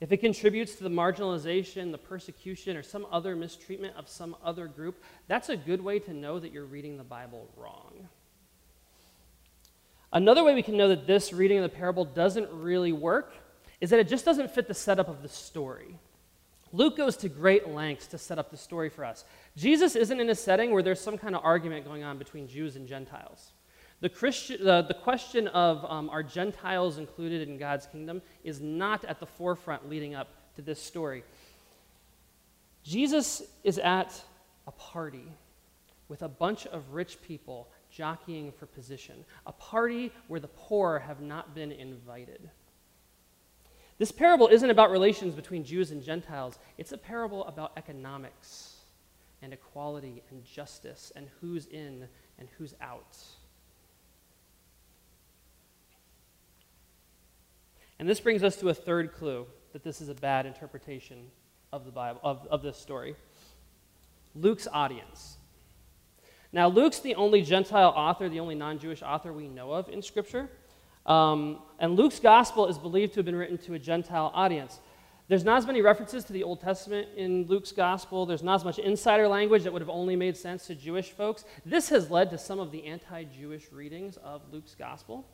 if 0.00 0.12
it 0.12 0.18
contributes 0.18 0.76
to 0.76 0.84
the 0.84 0.90
marginalization, 0.90 1.90
the 1.90 1.98
persecution, 1.98 2.76
or 2.76 2.82
some 2.82 3.06
other 3.10 3.34
mistreatment 3.34 3.96
of 3.96 4.08
some 4.08 4.36
other 4.44 4.66
group, 4.66 5.02
that's 5.26 5.48
a 5.48 5.56
good 5.56 5.80
way 5.80 5.98
to 5.98 6.12
know 6.12 6.38
that 6.38 6.52
you're 6.52 6.66
reading 6.66 6.96
the 6.96 7.04
Bible 7.04 7.48
wrong. 7.56 8.08
Another 10.12 10.42
way 10.42 10.54
we 10.54 10.62
can 10.62 10.76
know 10.76 10.88
that 10.88 11.06
this 11.06 11.32
reading 11.32 11.58
of 11.58 11.62
the 11.62 11.76
parable 11.76 12.04
doesn't 12.04 12.50
really 12.50 12.92
work 12.92 13.34
is 13.80 13.90
that 13.90 14.00
it 14.00 14.08
just 14.08 14.24
doesn't 14.24 14.50
fit 14.50 14.66
the 14.66 14.74
setup 14.74 15.08
of 15.08 15.22
the 15.22 15.28
story. 15.28 15.96
Luke 16.72 16.96
goes 16.96 17.16
to 17.18 17.28
great 17.28 17.68
lengths 17.68 18.06
to 18.08 18.18
set 18.18 18.38
up 18.38 18.50
the 18.50 18.56
story 18.56 18.88
for 18.88 19.04
us. 19.04 19.24
Jesus 19.56 19.96
isn't 19.96 20.20
in 20.20 20.28
a 20.28 20.34
setting 20.34 20.72
where 20.72 20.82
there's 20.82 21.00
some 21.00 21.16
kind 21.16 21.34
of 21.34 21.44
argument 21.44 21.84
going 21.84 22.02
on 22.02 22.18
between 22.18 22.48
Jews 22.48 22.76
and 22.76 22.86
Gentiles. 22.86 23.52
The, 24.00 24.08
Christian, 24.08 24.64
the, 24.64 24.96
question 25.02 25.48
of 25.48 25.84
um, 25.90 26.08
are 26.10 26.22
Gentiles 26.22 26.98
included 26.98 27.48
in 27.48 27.58
God's 27.58 27.86
kingdom 27.86 28.22
is 28.44 28.60
not 28.60 29.04
at 29.04 29.18
the 29.18 29.26
forefront 29.26 29.88
leading 29.88 30.14
up 30.14 30.28
to 30.56 30.62
this 30.62 30.80
story. 30.80 31.24
Jesus 32.84 33.42
is 33.64 33.78
at 33.78 34.22
a 34.66 34.70
party 34.72 35.32
with 36.08 36.22
a 36.22 36.28
bunch 36.28 36.66
of 36.66 36.92
rich 36.92 37.20
people 37.22 37.68
jockeying 37.98 38.52
for 38.52 38.66
position, 38.66 39.24
a 39.44 39.50
party 39.50 40.12
where 40.28 40.38
the 40.38 40.46
poor 40.46 41.00
have 41.00 41.20
not 41.20 41.52
been 41.52 41.72
invited. 41.72 42.48
This 43.98 44.12
parable 44.12 44.46
isn't 44.46 44.70
about 44.70 44.92
relations 44.92 45.34
between 45.34 45.64
Jews 45.64 45.90
and 45.90 46.00
Gentiles, 46.00 46.60
it's 46.78 46.92
a 46.92 46.96
parable 46.96 47.44
about 47.46 47.72
economics 47.76 48.76
and 49.42 49.52
equality 49.52 50.22
and 50.30 50.44
justice 50.44 51.10
and 51.16 51.26
who's 51.40 51.66
in 51.66 52.06
and 52.38 52.48
who's 52.56 52.72
out. 52.80 53.16
And 57.98 58.08
this 58.08 58.20
brings 58.20 58.44
us 58.44 58.54
to 58.58 58.68
a 58.68 58.74
third 58.74 59.12
clue 59.12 59.44
that 59.72 59.82
this 59.82 60.00
is 60.00 60.08
a 60.08 60.14
bad 60.14 60.46
interpretation 60.46 61.32
of 61.72 61.84
the 61.84 61.90
Bible, 61.90 62.20
of, 62.22 62.46
of 62.48 62.62
this 62.62 62.76
story. 62.76 63.16
Luke's 64.36 64.68
audience. 64.72 65.37
Now, 66.52 66.68
Luke's 66.68 67.00
the 67.00 67.14
only 67.14 67.42
Gentile 67.42 67.92
author, 67.94 68.28
the 68.28 68.40
only 68.40 68.54
non 68.54 68.78
Jewish 68.78 69.02
author 69.02 69.32
we 69.32 69.48
know 69.48 69.72
of 69.72 69.88
in 69.88 70.02
Scripture. 70.02 70.48
Um, 71.04 71.58
and 71.78 71.96
Luke's 71.96 72.20
gospel 72.20 72.66
is 72.66 72.78
believed 72.78 73.14
to 73.14 73.18
have 73.18 73.26
been 73.26 73.36
written 73.36 73.58
to 73.58 73.74
a 73.74 73.78
Gentile 73.78 74.30
audience. 74.34 74.80
There's 75.28 75.44
not 75.44 75.58
as 75.58 75.66
many 75.66 75.82
references 75.82 76.24
to 76.24 76.32
the 76.32 76.42
Old 76.42 76.60
Testament 76.60 77.08
in 77.16 77.46
Luke's 77.46 77.72
gospel. 77.72 78.24
There's 78.24 78.42
not 78.42 78.56
as 78.56 78.64
much 78.64 78.78
insider 78.78 79.28
language 79.28 79.62
that 79.64 79.72
would 79.72 79.82
have 79.82 79.90
only 79.90 80.16
made 80.16 80.38
sense 80.38 80.66
to 80.66 80.74
Jewish 80.74 81.10
folks. 81.10 81.44
This 81.66 81.90
has 81.90 82.10
led 82.10 82.30
to 82.30 82.38
some 82.38 82.58
of 82.58 82.72
the 82.72 82.86
anti 82.86 83.24
Jewish 83.24 83.70
readings 83.70 84.16
of 84.18 84.40
Luke's 84.50 84.74
gospel. 84.74 85.26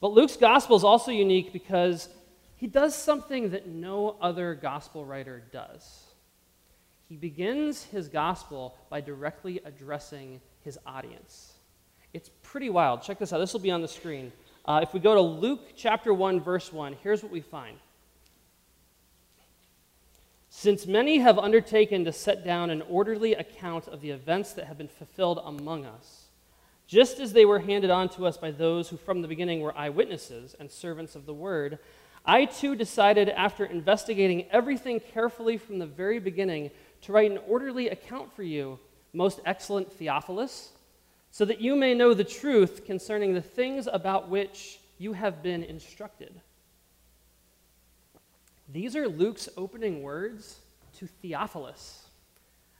But 0.00 0.12
Luke's 0.12 0.36
gospel 0.36 0.76
is 0.76 0.84
also 0.84 1.12
unique 1.12 1.52
because 1.52 2.08
he 2.56 2.66
does 2.66 2.94
something 2.94 3.50
that 3.50 3.68
no 3.68 4.16
other 4.20 4.54
gospel 4.54 5.04
writer 5.04 5.42
does. 5.52 6.03
He 7.14 7.18
begins 7.18 7.84
his 7.84 8.08
gospel 8.08 8.76
by 8.90 9.00
directly 9.00 9.60
addressing 9.64 10.40
his 10.62 10.80
audience. 10.84 11.52
It's 12.12 12.28
pretty 12.42 12.70
wild. 12.70 13.02
Check 13.02 13.20
this 13.20 13.32
out. 13.32 13.38
This 13.38 13.52
will 13.52 13.60
be 13.60 13.70
on 13.70 13.82
the 13.82 13.86
screen. 13.86 14.32
Uh, 14.64 14.80
if 14.82 14.92
we 14.92 14.98
go 14.98 15.14
to 15.14 15.20
Luke 15.20 15.60
chapter 15.76 16.12
1, 16.12 16.40
verse 16.40 16.72
1, 16.72 16.96
here's 17.04 17.22
what 17.22 17.30
we 17.30 17.40
find. 17.40 17.76
Since 20.50 20.88
many 20.88 21.18
have 21.18 21.38
undertaken 21.38 22.04
to 22.04 22.12
set 22.12 22.44
down 22.44 22.68
an 22.68 22.82
orderly 22.82 23.34
account 23.34 23.86
of 23.86 24.00
the 24.00 24.10
events 24.10 24.52
that 24.54 24.64
have 24.64 24.78
been 24.78 24.88
fulfilled 24.88 25.40
among 25.44 25.86
us, 25.86 26.24
just 26.88 27.20
as 27.20 27.32
they 27.32 27.44
were 27.44 27.60
handed 27.60 27.90
on 27.90 28.08
to 28.08 28.26
us 28.26 28.36
by 28.36 28.50
those 28.50 28.88
who 28.88 28.96
from 28.96 29.22
the 29.22 29.28
beginning 29.28 29.60
were 29.60 29.78
eyewitnesses 29.78 30.56
and 30.58 30.68
servants 30.68 31.14
of 31.14 31.26
the 31.26 31.34
word, 31.34 31.78
I 32.26 32.46
too 32.46 32.74
decided, 32.74 33.28
after 33.28 33.66
investigating 33.66 34.46
everything 34.50 34.98
carefully 34.98 35.58
from 35.58 35.78
the 35.78 35.86
very 35.86 36.18
beginning, 36.18 36.70
to 37.04 37.12
write 37.12 37.30
an 37.30 37.38
orderly 37.46 37.88
account 37.88 38.34
for 38.34 38.42
you, 38.42 38.78
most 39.12 39.40
excellent 39.44 39.92
Theophilus, 39.92 40.72
so 41.30 41.44
that 41.44 41.60
you 41.60 41.76
may 41.76 41.94
know 41.94 42.14
the 42.14 42.24
truth 42.24 42.84
concerning 42.86 43.34
the 43.34 43.42
things 43.42 43.88
about 43.92 44.28
which 44.28 44.80
you 44.98 45.12
have 45.12 45.42
been 45.42 45.62
instructed. 45.62 46.40
These 48.72 48.96
are 48.96 49.06
Luke's 49.06 49.48
opening 49.56 50.02
words 50.02 50.60
to 50.98 51.06
Theophilus, 51.06 52.06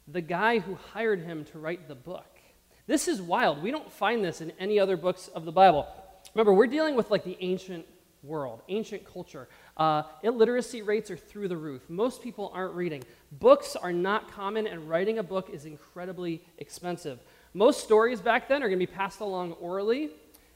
the 0.08 0.22
guy 0.22 0.58
who 0.58 0.78
hired 0.92 1.20
him 1.20 1.44
to 1.46 1.58
write 1.58 1.88
the 1.88 1.94
book. 1.94 2.38
This 2.86 3.08
is 3.08 3.20
wild. 3.20 3.62
We 3.62 3.70
don't 3.70 3.92
find 3.92 4.24
this 4.24 4.40
in 4.40 4.52
any 4.58 4.78
other 4.78 4.96
books 4.96 5.28
of 5.28 5.44
the 5.44 5.52
Bible. 5.52 5.86
Remember, 6.34 6.54
we're 6.54 6.66
dealing 6.66 6.96
with 6.96 7.10
like 7.10 7.24
the 7.24 7.36
ancient 7.40 7.86
world, 8.24 8.62
ancient 8.68 9.04
culture. 9.04 9.48
Uh, 9.76 10.02
illiteracy 10.22 10.82
rates 10.82 11.10
are 11.10 11.16
through 11.16 11.48
the 11.48 11.56
roof. 11.56 11.82
Most 11.88 12.22
people 12.22 12.50
aren't 12.54 12.74
reading. 12.74 13.04
Books 13.32 13.76
are 13.76 13.92
not 13.92 14.32
common, 14.32 14.66
and 14.66 14.88
writing 14.88 15.18
a 15.18 15.22
book 15.22 15.50
is 15.50 15.64
incredibly 15.64 16.42
expensive. 16.58 17.18
Most 17.52 17.84
stories 17.84 18.20
back 18.20 18.48
then 18.48 18.62
are 18.62 18.68
going 18.68 18.80
to 18.80 18.86
be 18.86 18.92
passed 18.92 19.20
along 19.20 19.52
orally 19.52 20.10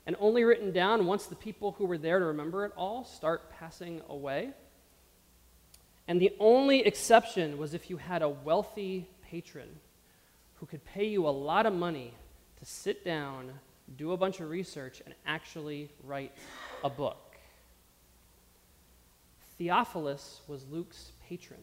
and 0.06 0.16
only 0.20 0.42
written 0.42 0.72
down 0.72 1.06
once 1.06 1.26
the 1.26 1.36
people 1.36 1.72
who 1.72 1.84
were 1.84 1.98
there 1.98 2.18
to 2.18 2.24
remember 2.24 2.64
it 2.64 2.72
all 2.76 3.04
start 3.04 3.50
passing 3.52 4.00
away. 4.08 4.50
And 6.08 6.18
the 6.18 6.32
only 6.40 6.80
exception 6.80 7.58
was 7.58 7.74
if 7.74 7.90
you 7.90 7.98
had 7.98 8.22
a 8.22 8.28
wealthy 8.28 9.06
patron 9.22 9.68
who 10.54 10.66
could 10.66 10.82
pay 10.84 11.06
you 11.06 11.28
a 11.28 11.30
lot 11.30 11.66
of 11.66 11.74
money 11.74 12.14
to 12.58 12.64
sit 12.64 13.04
down, 13.04 13.52
do 13.96 14.12
a 14.12 14.16
bunch 14.16 14.40
of 14.40 14.48
research, 14.48 15.02
and 15.04 15.14
actually 15.26 15.90
write 16.02 16.32
a 16.82 16.88
book. 16.88 17.27
Theophilus 19.58 20.40
was 20.46 20.64
Luke's 20.70 21.12
patron. 21.28 21.60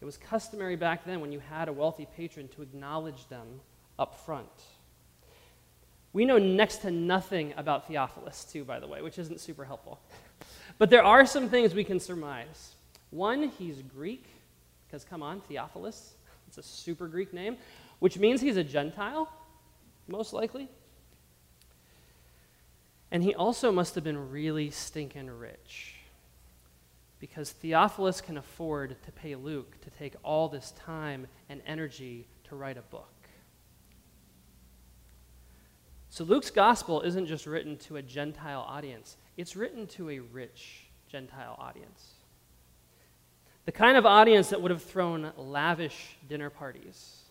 It 0.00 0.04
was 0.04 0.16
customary 0.16 0.76
back 0.76 1.04
then 1.04 1.20
when 1.20 1.32
you 1.32 1.40
had 1.40 1.68
a 1.68 1.72
wealthy 1.72 2.06
patron 2.16 2.48
to 2.48 2.62
acknowledge 2.62 3.28
them 3.28 3.60
up 3.98 4.18
front. 4.26 4.50
We 6.12 6.24
know 6.24 6.38
next 6.38 6.78
to 6.78 6.90
nothing 6.90 7.54
about 7.56 7.88
Theophilus, 7.88 8.44
too, 8.44 8.64
by 8.64 8.80
the 8.80 8.86
way, 8.86 9.00
which 9.00 9.18
isn't 9.18 9.40
super 9.40 9.64
helpful. 9.64 10.00
But 10.76 10.90
there 10.90 11.04
are 11.04 11.24
some 11.24 11.48
things 11.48 11.72
we 11.72 11.84
can 11.84 12.00
surmise. 12.00 12.74
One, 13.10 13.48
he's 13.48 13.80
Greek, 13.80 14.26
because 14.86 15.04
come 15.04 15.22
on, 15.22 15.40
Theophilus, 15.42 16.14
it's 16.48 16.58
a 16.58 16.64
super 16.64 17.06
Greek 17.06 17.32
name, 17.32 17.58
which 18.00 18.18
means 18.18 18.40
he's 18.40 18.56
a 18.56 18.64
Gentile, 18.64 19.32
most 20.08 20.32
likely. 20.32 20.68
And 23.12 23.22
he 23.22 23.36
also 23.36 23.70
must 23.70 23.94
have 23.94 24.02
been 24.02 24.32
really 24.32 24.70
stinking 24.70 25.30
rich 25.30 25.93
because 27.24 27.52
Theophilus 27.52 28.20
can 28.20 28.36
afford 28.36 29.02
to 29.02 29.10
pay 29.10 29.34
Luke 29.34 29.80
to 29.80 29.88
take 29.88 30.14
all 30.22 30.46
this 30.46 30.72
time 30.72 31.26
and 31.48 31.62
energy 31.66 32.28
to 32.46 32.54
write 32.54 32.76
a 32.76 32.82
book. 32.82 33.30
So 36.10 36.22
Luke's 36.22 36.50
gospel 36.50 37.00
isn't 37.00 37.24
just 37.24 37.46
written 37.46 37.78
to 37.78 37.96
a 37.96 38.02
Gentile 38.02 38.66
audience, 38.68 39.16
it's 39.38 39.56
written 39.56 39.86
to 39.86 40.10
a 40.10 40.18
rich 40.18 40.90
Gentile 41.08 41.56
audience. 41.58 42.12
The 43.64 43.72
kind 43.72 43.96
of 43.96 44.04
audience 44.04 44.50
that 44.50 44.60
would 44.60 44.70
have 44.70 44.82
thrown 44.82 45.32
lavish 45.38 46.18
dinner 46.28 46.50
parties, 46.50 47.22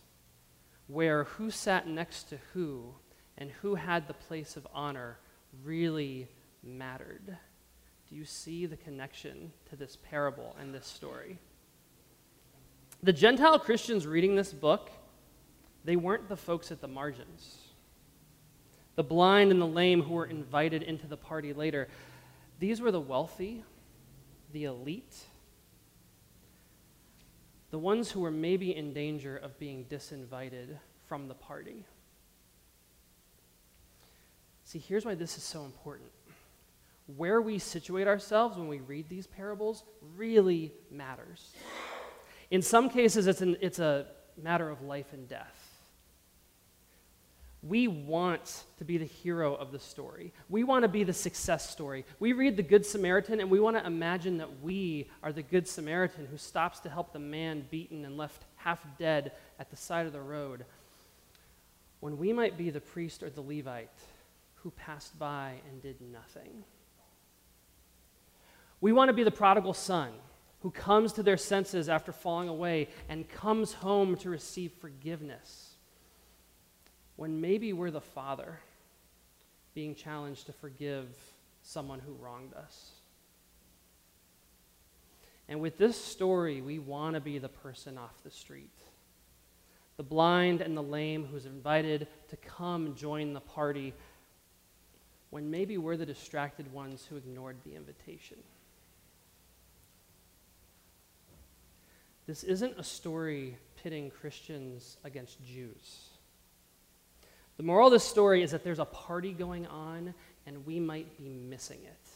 where 0.88 1.26
who 1.26 1.52
sat 1.52 1.88
next 1.88 2.30
to 2.30 2.40
who 2.54 2.96
and 3.38 3.52
who 3.62 3.76
had 3.76 4.08
the 4.08 4.16
place 4.16 4.58
of 4.58 4.68
honor 4.74 5.20
really 5.64 6.30
mattered. 6.64 7.38
Do 8.13 8.20
you 8.20 8.25
see 8.25 8.67
the 8.67 8.77
connection 8.77 9.51
to 9.72 9.75
this 9.75 9.96
parable 9.96 10.55
and 10.62 10.72
this 10.72 10.86
story? 10.86 11.39
The 13.01 13.12
Gentile 13.12 13.58
Christians 13.58 14.05
reading 14.05 14.36
this 14.36 14.53
book, 14.53 14.91
they 15.84 15.96
weren't 15.96 16.29
the 16.29 16.38
folks 16.38 16.72
at 16.72 16.79
the 16.79 16.88
margins. 16.88 17.58
The 18.98 19.03
blind 19.03 19.50
and 19.50 19.60
the 19.60 19.65
lame 19.65 20.03
who 20.03 20.13
were 20.13 20.27
invited 20.27 20.84
into 20.84 21.08
the 21.08 21.17
party 21.17 21.53
later, 21.53 21.88
these 22.60 22.82
were 22.82 22.91
the 22.91 23.01
wealthy, 23.01 23.63
the 24.51 24.65
elite, 24.65 25.17
the 27.72 27.79
ones 27.79 28.12
who 28.12 28.20
were 28.20 28.29
maybe 28.29 28.75
in 28.75 28.93
danger 28.93 29.38
of 29.38 29.58
being 29.58 29.86
disinvited 29.86 30.77
from 31.08 31.27
the 31.27 31.34
party. 31.34 31.84
See, 34.65 34.77
here's 34.77 35.03
why 35.03 35.15
this 35.15 35.36
is 35.36 35.43
so 35.43 35.65
important. 35.65 36.12
Where 37.17 37.41
we 37.41 37.60
situate 37.60 38.08
ourselves 38.08 38.58
when 38.58 38.67
we 38.67 38.79
read 38.79 39.10
these 39.10 39.27
parables 39.27 39.84
really 40.15 40.74
matters. 40.89 41.51
In 42.50 42.62
some 42.62 42.89
cases, 42.89 43.27
it's, 43.27 43.41
an, 43.41 43.58
it's 43.62 43.79
a 43.79 44.08
matter 44.41 44.70
of 44.70 44.82
life 44.82 45.13
and 45.13 45.27
death. 45.27 45.74
We 47.62 47.88
want 47.88 48.63
to 48.77 48.84
be 48.84 48.98
the 48.98 49.05
hero 49.05 49.55
of 49.55 49.72
the 49.72 49.79
story. 49.79 50.34
We 50.50 50.65
want 50.65 50.84
to 50.84 50.89
be 50.89 51.05
the 51.05 51.13
success 51.13 51.70
story. 51.70 52.03
We 52.20 52.34
read 52.34 52.58
the 52.58 52.63
Good 52.63 52.86
Samaritan 52.86 53.39
and 53.39 53.50
we 53.50 53.62
want 53.62 53.77
to 53.77 53.86
imagine 53.86 54.38
that 54.39 54.62
we 54.62 55.10
are 55.24 55.32
the 55.32 55.43
Good 55.43 55.67
Samaritan 55.67 56.25
who 56.25 56.38
stops 56.38 56.82
to 56.82 56.89
help 56.89 57.13
the 57.13 57.20
man 57.20 57.65
beaten 57.72 58.03
and 58.03 58.17
left 58.17 58.43
half 58.58 58.86
dead 58.98 59.32
at 59.60 59.70
the 59.70 59.77
side 59.77 60.05
of 60.05 60.13
the 60.13 60.22
road. 60.22 60.65
When 62.01 62.17
we 62.17 62.34
might 62.34 62.58
be 62.58 62.70
the 62.70 62.82
priest 62.82 63.24
or 63.24 63.29
the 63.29 63.41
Levite 63.41 63.89
who 64.55 64.72
passed 64.72 65.17
by 65.17 65.53
and 65.70 65.82
did 65.82 66.01
nothing. 66.01 66.65
We 68.84 68.92
want 68.92 69.08
to 69.08 69.13
be 69.13 69.24
the 69.24 69.32
prodigal 69.32 69.74
son 69.74 70.12
who 70.60 70.70
comes 70.70 71.13
to 71.13 71.24
their 71.24 71.38
senses 71.38 71.88
after 71.88 72.12
falling 72.12 72.50
away 72.50 72.90
and 73.08 73.30
comes 73.30 73.72
home 73.72 74.18
to 74.18 74.30
receive 74.30 74.74
forgiveness 74.74 75.75
when 77.16 77.40
maybe 77.40 77.72
we're 77.72 77.92
the 77.92 78.02
father 78.02 78.60
being 79.74 79.96
challenged 79.96 80.48
to 80.48 80.52
forgive 80.52 81.08
someone 81.62 82.02
who 82.02 82.12
wronged 82.16 82.54
us. 82.56 82.92
And 85.48 85.62
with 85.62 85.78
this 85.78 85.96
story, 85.96 86.60
we 86.60 86.77
want 86.77 87.14
to 87.14 87.22
be 87.22 87.38
the 87.38 87.48
person 87.48 87.98
off 87.98 88.22
the 88.25 88.31
street. 88.31 88.77
The 89.96 90.03
blind 90.03 90.60
and 90.60 90.75
the 90.75 90.84
lame 90.84 91.25
who's 91.31 91.46
invited 91.46 92.05
to 92.27 92.36
come 92.36 92.96
join 92.96 93.31
the 93.31 93.40
party 93.40 93.94
when 95.29 95.50
maybe 95.50 95.77
we're 95.77 95.96
the 95.96 96.05
distracted 96.05 96.74
ones 96.74 97.05
who 97.10 97.16
ignored 97.16 97.55
the 97.64 97.77
invitation. 97.77 98.40
This 102.25 102.44
isn't 102.44 102.79
a 102.79 102.83
story 102.83 103.57
pitting 103.81 104.09
Christians 104.09 104.98
against 105.03 105.44
Jews. 105.44 106.09
The 107.57 107.64
moral 107.64 107.88
of 107.88 107.94
this 107.94 108.03
story 108.03 108.42
is 108.42 108.51
that 108.51 108.64
there's 108.64 108.79
a 108.79 108.86
party 108.86 109.33
going 109.33 109.68
on 109.68 110.14
and 110.46 110.66
we 110.66 110.79
might 110.79 111.18
be 111.18 111.29
missing 111.29 111.79
it. 111.83 112.09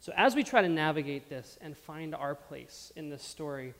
So, 0.00 0.12
as 0.16 0.36
we 0.36 0.44
try 0.44 0.62
to 0.62 0.68
navigate 0.68 1.28
this 1.28 1.58
and 1.60 1.76
find 1.76 2.14
our 2.14 2.36
place 2.36 2.92
in 2.94 3.10
this 3.10 3.24
story, 3.24 3.74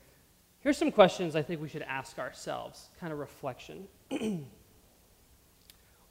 here's 0.59 0.77
some 0.77 0.91
questions 0.91 1.37
I 1.37 1.41
think 1.41 1.61
we 1.61 1.69
should 1.69 1.83
ask 1.83 2.19
ourselves, 2.19 2.89
kind 2.99 3.13
of 3.13 3.19
reflection. 3.19 3.87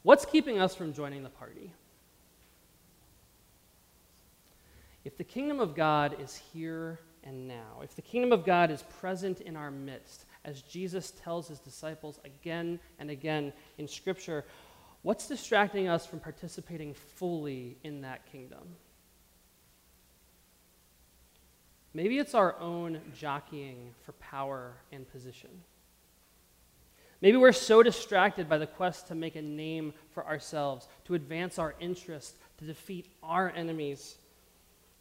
What's 0.02 0.24
keeping 0.24 0.58
us 0.58 0.74
from 0.74 0.94
joining 0.94 1.22
the 1.22 1.28
party? 1.28 1.70
If 5.06 5.16
the 5.16 5.22
kingdom 5.22 5.60
of 5.60 5.76
God 5.76 6.16
is 6.20 6.34
here 6.34 6.98
and 7.22 7.46
now, 7.46 7.80
if 7.80 7.94
the 7.94 8.02
kingdom 8.02 8.32
of 8.32 8.44
God 8.44 8.72
is 8.72 8.82
present 8.98 9.40
in 9.40 9.56
our 9.56 9.70
midst, 9.70 10.24
as 10.44 10.62
Jesus 10.62 11.12
tells 11.22 11.46
his 11.46 11.60
disciples 11.60 12.18
again 12.24 12.80
and 12.98 13.08
again 13.08 13.52
in 13.78 13.86
Scripture, 13.86 14.44
what's 15.02 15.28
distracting 15.28 15.86
us 15.86 16.06
from 16.06 16.18
participating 16.18 16.92
fully 16.92 17.78
in 17.84 18.00
that 18.00 18.26
kingdom? 18.32 18.66
Maybe 21.94 22.18
it's 22.18 22.34
our 22.34 22.58
own 22.58 23.00
jockeying 23.16 23.94
for 24.02 24.10
power 24.14 24.72
and 24.90 25.08
position. 25.08 25.50
Maybe 27.20 27.36
we're 27.36 27.52
so 27.52 27.84
distracted 27.84 28.48
by 28.48 28.58
the 28.58 28.66
quest 28.66 29.06
to 29.06 29.14
make 29.14 29.36
a 29.36 29.42
name 29.42 29.94
for 30.10 30.26
ourselves, 30.26 30.88
to 31.04 31.14
advance 31.14 31.60
our 31.60 31.76
interests, 31.78 32.36
to 32.58 32.64
defeat 32.64 33.06
our 33.22 33.50
enemies, 33.50 34.18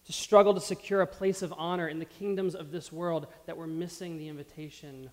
to 0.06 0.14
struggle 0.14 0.54
to 0.54 0.62
secure 0.62 1.02
a 1.02 1.08
place 1.08 1.42
of 1.42 1.54
honor 1.58 1.88
in 1.88 2.00
the 2.00 2.06
kingdoms 2.06 2.56
of 2.56 2.72
this 2.72 2.92
world 2.92 3.28
that 3.48 3.58
we're 3.58 3.68
missing 3.68 4.18
the 4.18 4.28
invitation 4.28 5.10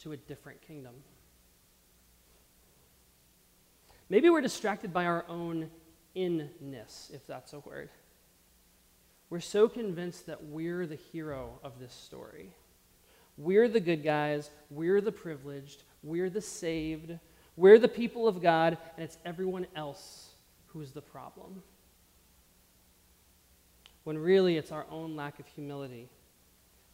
to 0.00 0.12
a 0.12 0.16
different 0.16 0.60
kingdom. 0.62 0.94
Maybe 4.08 4.30
we're 4.30 4.40
distracted 4.40 4.92
by 4.92 5.06
our 5.06 5.24
own 5.28 5.68
inness, 6.14 7.10
if 7.12 7.26
that's 7.26 7.52
a 7.52 7.58
word. 7.60 7.90
We're 9.30 9.40
so 9.40 9.68
convinced 9.68 10.26
that 10.26 10.44
we're 10.44 10.86
the 10.86 10.94
hero 10.94 11.58
of 11.64 11.80
this 11.80 11.92
story. 11.92 12.52
We're 13.36 13.68
the 13.68 13.80
good 13.80 14.04
guys, 14.04 14.50
we're 14.70 15.00
the 15.00 15.12
privileged, 15.12 15.82
we're 16.02 16.30
the 16.30 16.40
saved, 16.40 17.18
we're 17.56 17.78
the 17.78 17.88
people 17.88 18.28
of 18.28 18.40
God, 18.40 18.78
and 18.96 19.04
it's 19.04 19.18
everyone 19.24 19.66
else 19.74 20.30
who's 20.66 20.92
the 20.92 21.02
problem. 21.02 21.62
When 24.06 24.18
really 24.18 24.56
it's 24.56 24.70
our 24.70 24.86
own 24.88 25.16
lack 25.16 25.40
of 25.40 25.48
humility 25.48 26.08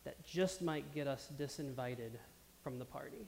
that 0.05 0.25
just 0.25 0.62
might 0.62 0.94
get 0.94 1.07
us 1.07 1.29
disinvited 1.38 2.12
from 2.64 2.79
the 2.79 2.87
party. 2.87 3.27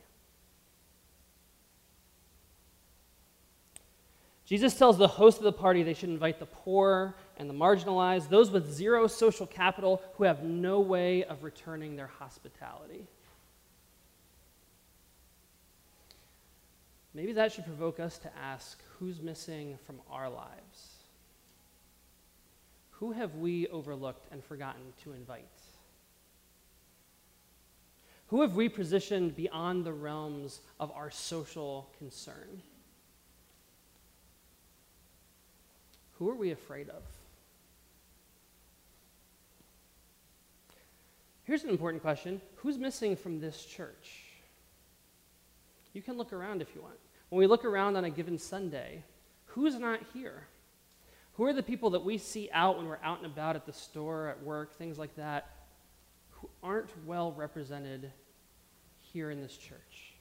Jesus 4.46 4.74
tells 4.78 4.96
the 4.96 5.06
host 5.06 5.36
of 5.36 5.44
the 5.44 5.52
party 5.52 5.82
they 5.82 5.92
should 5.92 6.08
invite 6.08 6.38
the 6.38 6.46
poor 6.46 7.14
and 7.36 7.50
the 7.50 7.52
marginalized, 7.52 8.30
those 8.30 8.50
with 8.50 8.72
zero 8.72 9.06
social 9.06 9.46
capital 9.46 10.00
who 10.14 10.24
have 10.24 10.42
no 10.42 10.80
way 10.80 11.22
of 11.24 11.44
returning 11.44 11.94
their 11.94 12.06
hospitality. 12.06 13.06
Maybe 17.12 17.32
that 17.32 17.52
should 17.52 17.66
provoke 17.66 18.00
us 18.00 18.16
to 18.16 18.30
ask 18.34 18.80
who's 18.98 19.20
missing 19.20 19.78
from 19.84 20.00
our 20.10 20.30
lives? 20.30 20.93
Who 23.00 23.12
have 23.12 23.34
we 23.36 23.66
overlooked 23.68 24.26
and 24.32 24.42
forgotten 24.42 24.82
to 25.02 25.12
invite? 25.12 25.44
Who 28.28 28.40
have 28.40 28.56
we 28.56 28.68
positioned 28.68 29.36
beyond 29.36 29.84
the 29.84 29.92
realms 29.92 30.60
of 30.80 30.90
our 30.92 31.10
social 31.10 31.90
concern? 31.98 32.62
Who 36.18 36.30
are 36.30 36.34
we 36.34 36.52
afraid 36.52 36.88
of? 36.88 37.02
Here's 41.44 41.64
an 41.64 41.70
important 41.70 42.02
question 42.02 42.40
Who's 42.56 42.78
missing 42.78 43.16
from 43.16 43.40
this 43.40 43.64
church? 43.64 44.22
You 45.92 46.02
can 46.02 46.16
look 46.16 46.32
around 46.32 46.62
if 46.62 46.74
you 46.74 46.82
want. 46.82 46.98
When 47.28 47.38
we 47.38 47.46
look 47.46 47.64
around 47.64 47.96
on 47.96 48.04
a 48.04 48.10
given 48.10 48.38
Sunday, 48.38 49.04
who's 49.46 49.78
not 49.78 50.00
here? 50.12 50.44
Who 51.34 51.44
are 51.44 51.52
the 51.52 51.62
people 51.62 51.90
that 51.90 52.04
we 52.04 52.18
see 52.18 52.48
out 52.52 52.76
when 52.76 52.86
we're 52.86 52.98
out 53.02 53.18
and 53.18 53.26
about 53.26 53.56
at 53.56 53.66
the 53.66 53.72
store, 53.72 54.28
at 54.28 54.42
work, 54.42 54.76
things 54.76 54.98
like 54.98 55.16
that, 55.16 55.50
who 56.30 56.48
aren't 56.62 56.90
well 57.06 57.32
represented 57.32 58.12
here 59.12 59.30
in 59.30 59.40
this 59.40 59.56
church? 59.56 60.14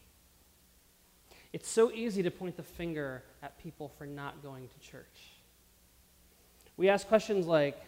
It's 1.51 1.69
so 1.69 1.91
easy 1.91 2.23
to 2.23 2.31
point 2.31 2.57
the 2.57 2.63
finger 2.63 3.23
at 3.43 3.61
people 3.61 3.89
for 3.97 4.07
not 4.07 4.41
going 4.41 4.67
to 4.67 4.79
church. 4.79 5.33
We 6.77 6.89
ask 6.89 7.07
questions 7.07 7.45
like, 7.45 7.79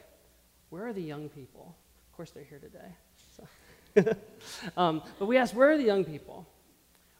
Where 0.70 0.86
are 0.86 0.94
the 0.94 1.02
young 1.02 1.30
people? 1.30 1.76
Of 2.12 2.16
course, 2.16 2.30
they're 2.30 2.44
here 2.44 2.60
today. 2.60 2.96
So. 3.36 4.16
um, 4.78 5.02
but 5.18 5.26
we 5.26 5.38
ask, 5.38 5.56
Where 5.56 5.72
are 5.72 5.78
the 5.78 5.84
young 5.84 6.06
people? 6.06 6.48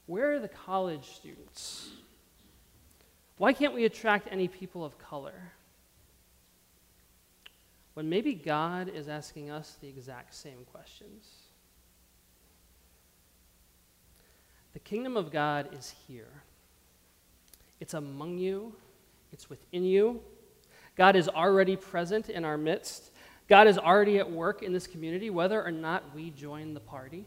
Where 0.06 0.34
are 0.34 0.40
the 0.40 0.48
college 0.48 1.16
students? 1.16 1.90
Why 3.38 3.54
can't 3.54 3.74
we 3.74 3.86
attract 3.86 4.28
any 4.32 4.48
people 4.48 4.86
of 4.86 5.00
color? 5.00 5.34
When 7.96 8.10
maybe 8.10 8.34
God 8.34 8.90
is 8.90 9.08
asking 9.08 9.50
us 9.50 9.78
the 9.82 9.88
exact 9.88 10.36
same 10.36 10.66
questions. 10.72 11.28
The 14.74 14.80
kingdom 14.80 15.16
of 15.16 15.32
God 15.32 15.70
is 15.74 15.96
here. 16.06 16.44
It's 17.80 17.94
among 17.94 18.38
you, 18.38 18.76
it's 19.32 19.50
within 19.50 19.84
you. 19.86 20.22
God 20.98 21.16
is 21.16 21.30
already 21.30 21.78
present 21.78 22.30
in 22.30 22.44
our 22.44 22.58
midst. 22.58 23.12
God 23.48 23.68
is 23.68 23.78
already 23.78 24.18
at 24.18 24.30
work 24.30 24.62
in 24.62 24.74
this 24.74 24.88
community, 24.88 25.30
whether 25.30 25.64
or 25.64 25.72
not 25.72 26.04
we 26.14 26.32
join 26.32 26.74
the 26.74 26.80
party. 26.82 27.26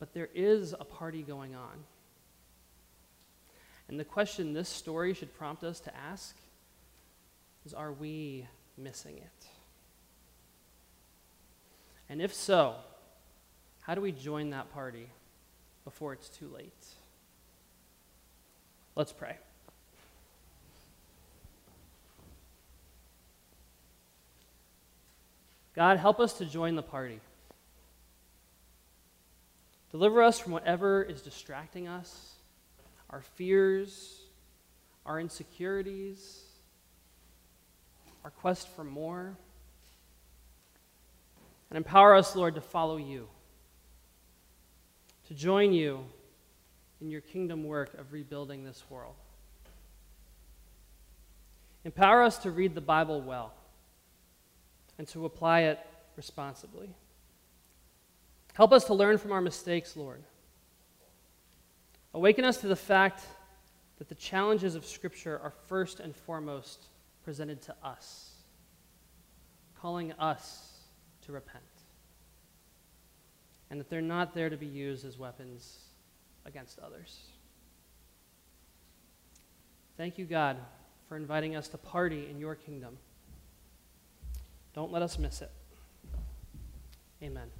But 0.00 0.12
there 0.12 0.28
is 0.34 0.72
a 0.78 0.84
party 0.84 1.22
going 1.22 1.54
on. 1.54 1.84
And 3.88 3.98
the 4.00 4.04
question 4.04 4.52
this 4.52 4.68
story 4.68 5.14
should 5.14 5.36
prompt 5.36 5.62
us 5.62 5.78
to 5.80 5.96
ask 5.96 6.36
is 7.66 7.74
Are 7.74 7.92
we 7.92 8.46
missing 8.78 9.18
it? 9.18 9.46
And 12.08 12.22
if 12.22 12.32
so, 12.32 12.76
how 13.82 13.94
do 13.94 14.00
we 14.00 14.12
join 14.12 14.50
that 14.50 14.72
party 14.72 15.08
before 15.84 16.12
it's 16.12 16.28
too 16.28 16.48
late? 16.54 16.72
Let's 18.94 19.12
pray. 19.12 19.36
God, 25.74 25.98
help 25.98 26.20
us 26.20 26.34
to 26.34 26.46
join 26.46 26.76
the 26.76 26.82
party. 26.82 27.20
Deliver 29.90 30.22
us 30.22 30.38
from 30.38 30.52
whatever 30.52 31.02
is 31.02 31.20
distracting 31.20 31.88
us, 31.88 32.34
our 33.10 33.20
fears, 33.20 34.22
our 35.04 35.20
insecurities, 35.20 36.45
our 38.26 38.30
quest 38.30 38.66
for 38.74 38.82
more. 38.82 39.36
And 41.70 41.76
empower 41.76 42.16
us, 42.16 42.34
Lord, 42.34 42.56
to 42.56 42.60
follow 42.60 42.96
you, 42.96 43.28
to 45.28 45.34
join 45.34 45.72
you 45.72 46.00
in 47.00 47.08
your 47.08 47.20
kingdom 47.20 47.62
work 47.62 47.94
of 47.94 48.12
rebuilding 48.12 48.64
this 48.64 48.82
world. 48.90 49.14
Empower 51.84 52.24
us 52.24 52.36
to 52.38 52.50
read 52.50 52.74
the 52.74 52.80
Bible 52.80 53.20
well 53.20 53.52
and 54.98 55.06
to 55.06 55.24
apply 55.24 55.60
it 55.60 55.78
responsibly. 56.16 56.90
Help 58.54 58.72
us 58.72 58.86
to 58.86 58.94
learn 58.94 59.18
from 59.18 59.30
our 59.30 59.40
mistakes, 59.40 59.96
Lord. 59.96 60.24
Awaken 62.12 62.44
us 62.44 62.56
to 62.56 62.66
the 62.66 62.74
fact 62.74 63.22
that 63.98 64.08
the 64.08 64.16
challenges 64.16 64.74
of 64.74 64.84
Scripture 64.84 65.38
are 65.40 65.52
first 65.68 66.00
and 66.00 66.16
foremost 66.16 66.86
presented 67.26 67.60
to 67.60 67.74
us, 67.82 68.34
calling 69.80 70.12
us 70.12 70.78
to 71.22 71.32
repent, 71.32 71.64
and 73.68 73.80
that 73.80 73.90
they're 73.90 74.00
not 74.00 74.32
there 74.32 74.48
to 74.48 74.56
be 74.56 74.64
used 74.64 75.04
as 75.04 75.18
weapons 75.18 75.78
against 76.44 76.78
others. 76.78 77.18
Thank 79.96 80.18
you, 80.18 80.24
God, 80.24 80.56
for 81.08 81.16
inviting 81.16 81.56
us 81.56 81.66
to 81.70 81.78
party 81.78 82.28
in 82.30 82.38
your 82.38 82.54
kingdom. 82.54 82.96
Don't 84.72 84.92
let 84.92 85.02
us 85.02 85.18
miss 85.18 85.42
it. 85.42 85.50
Amen. 87.24 87.50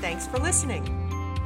Thanks 0.00 0.26
for 0.26 0.38
listening. 0.38 0.99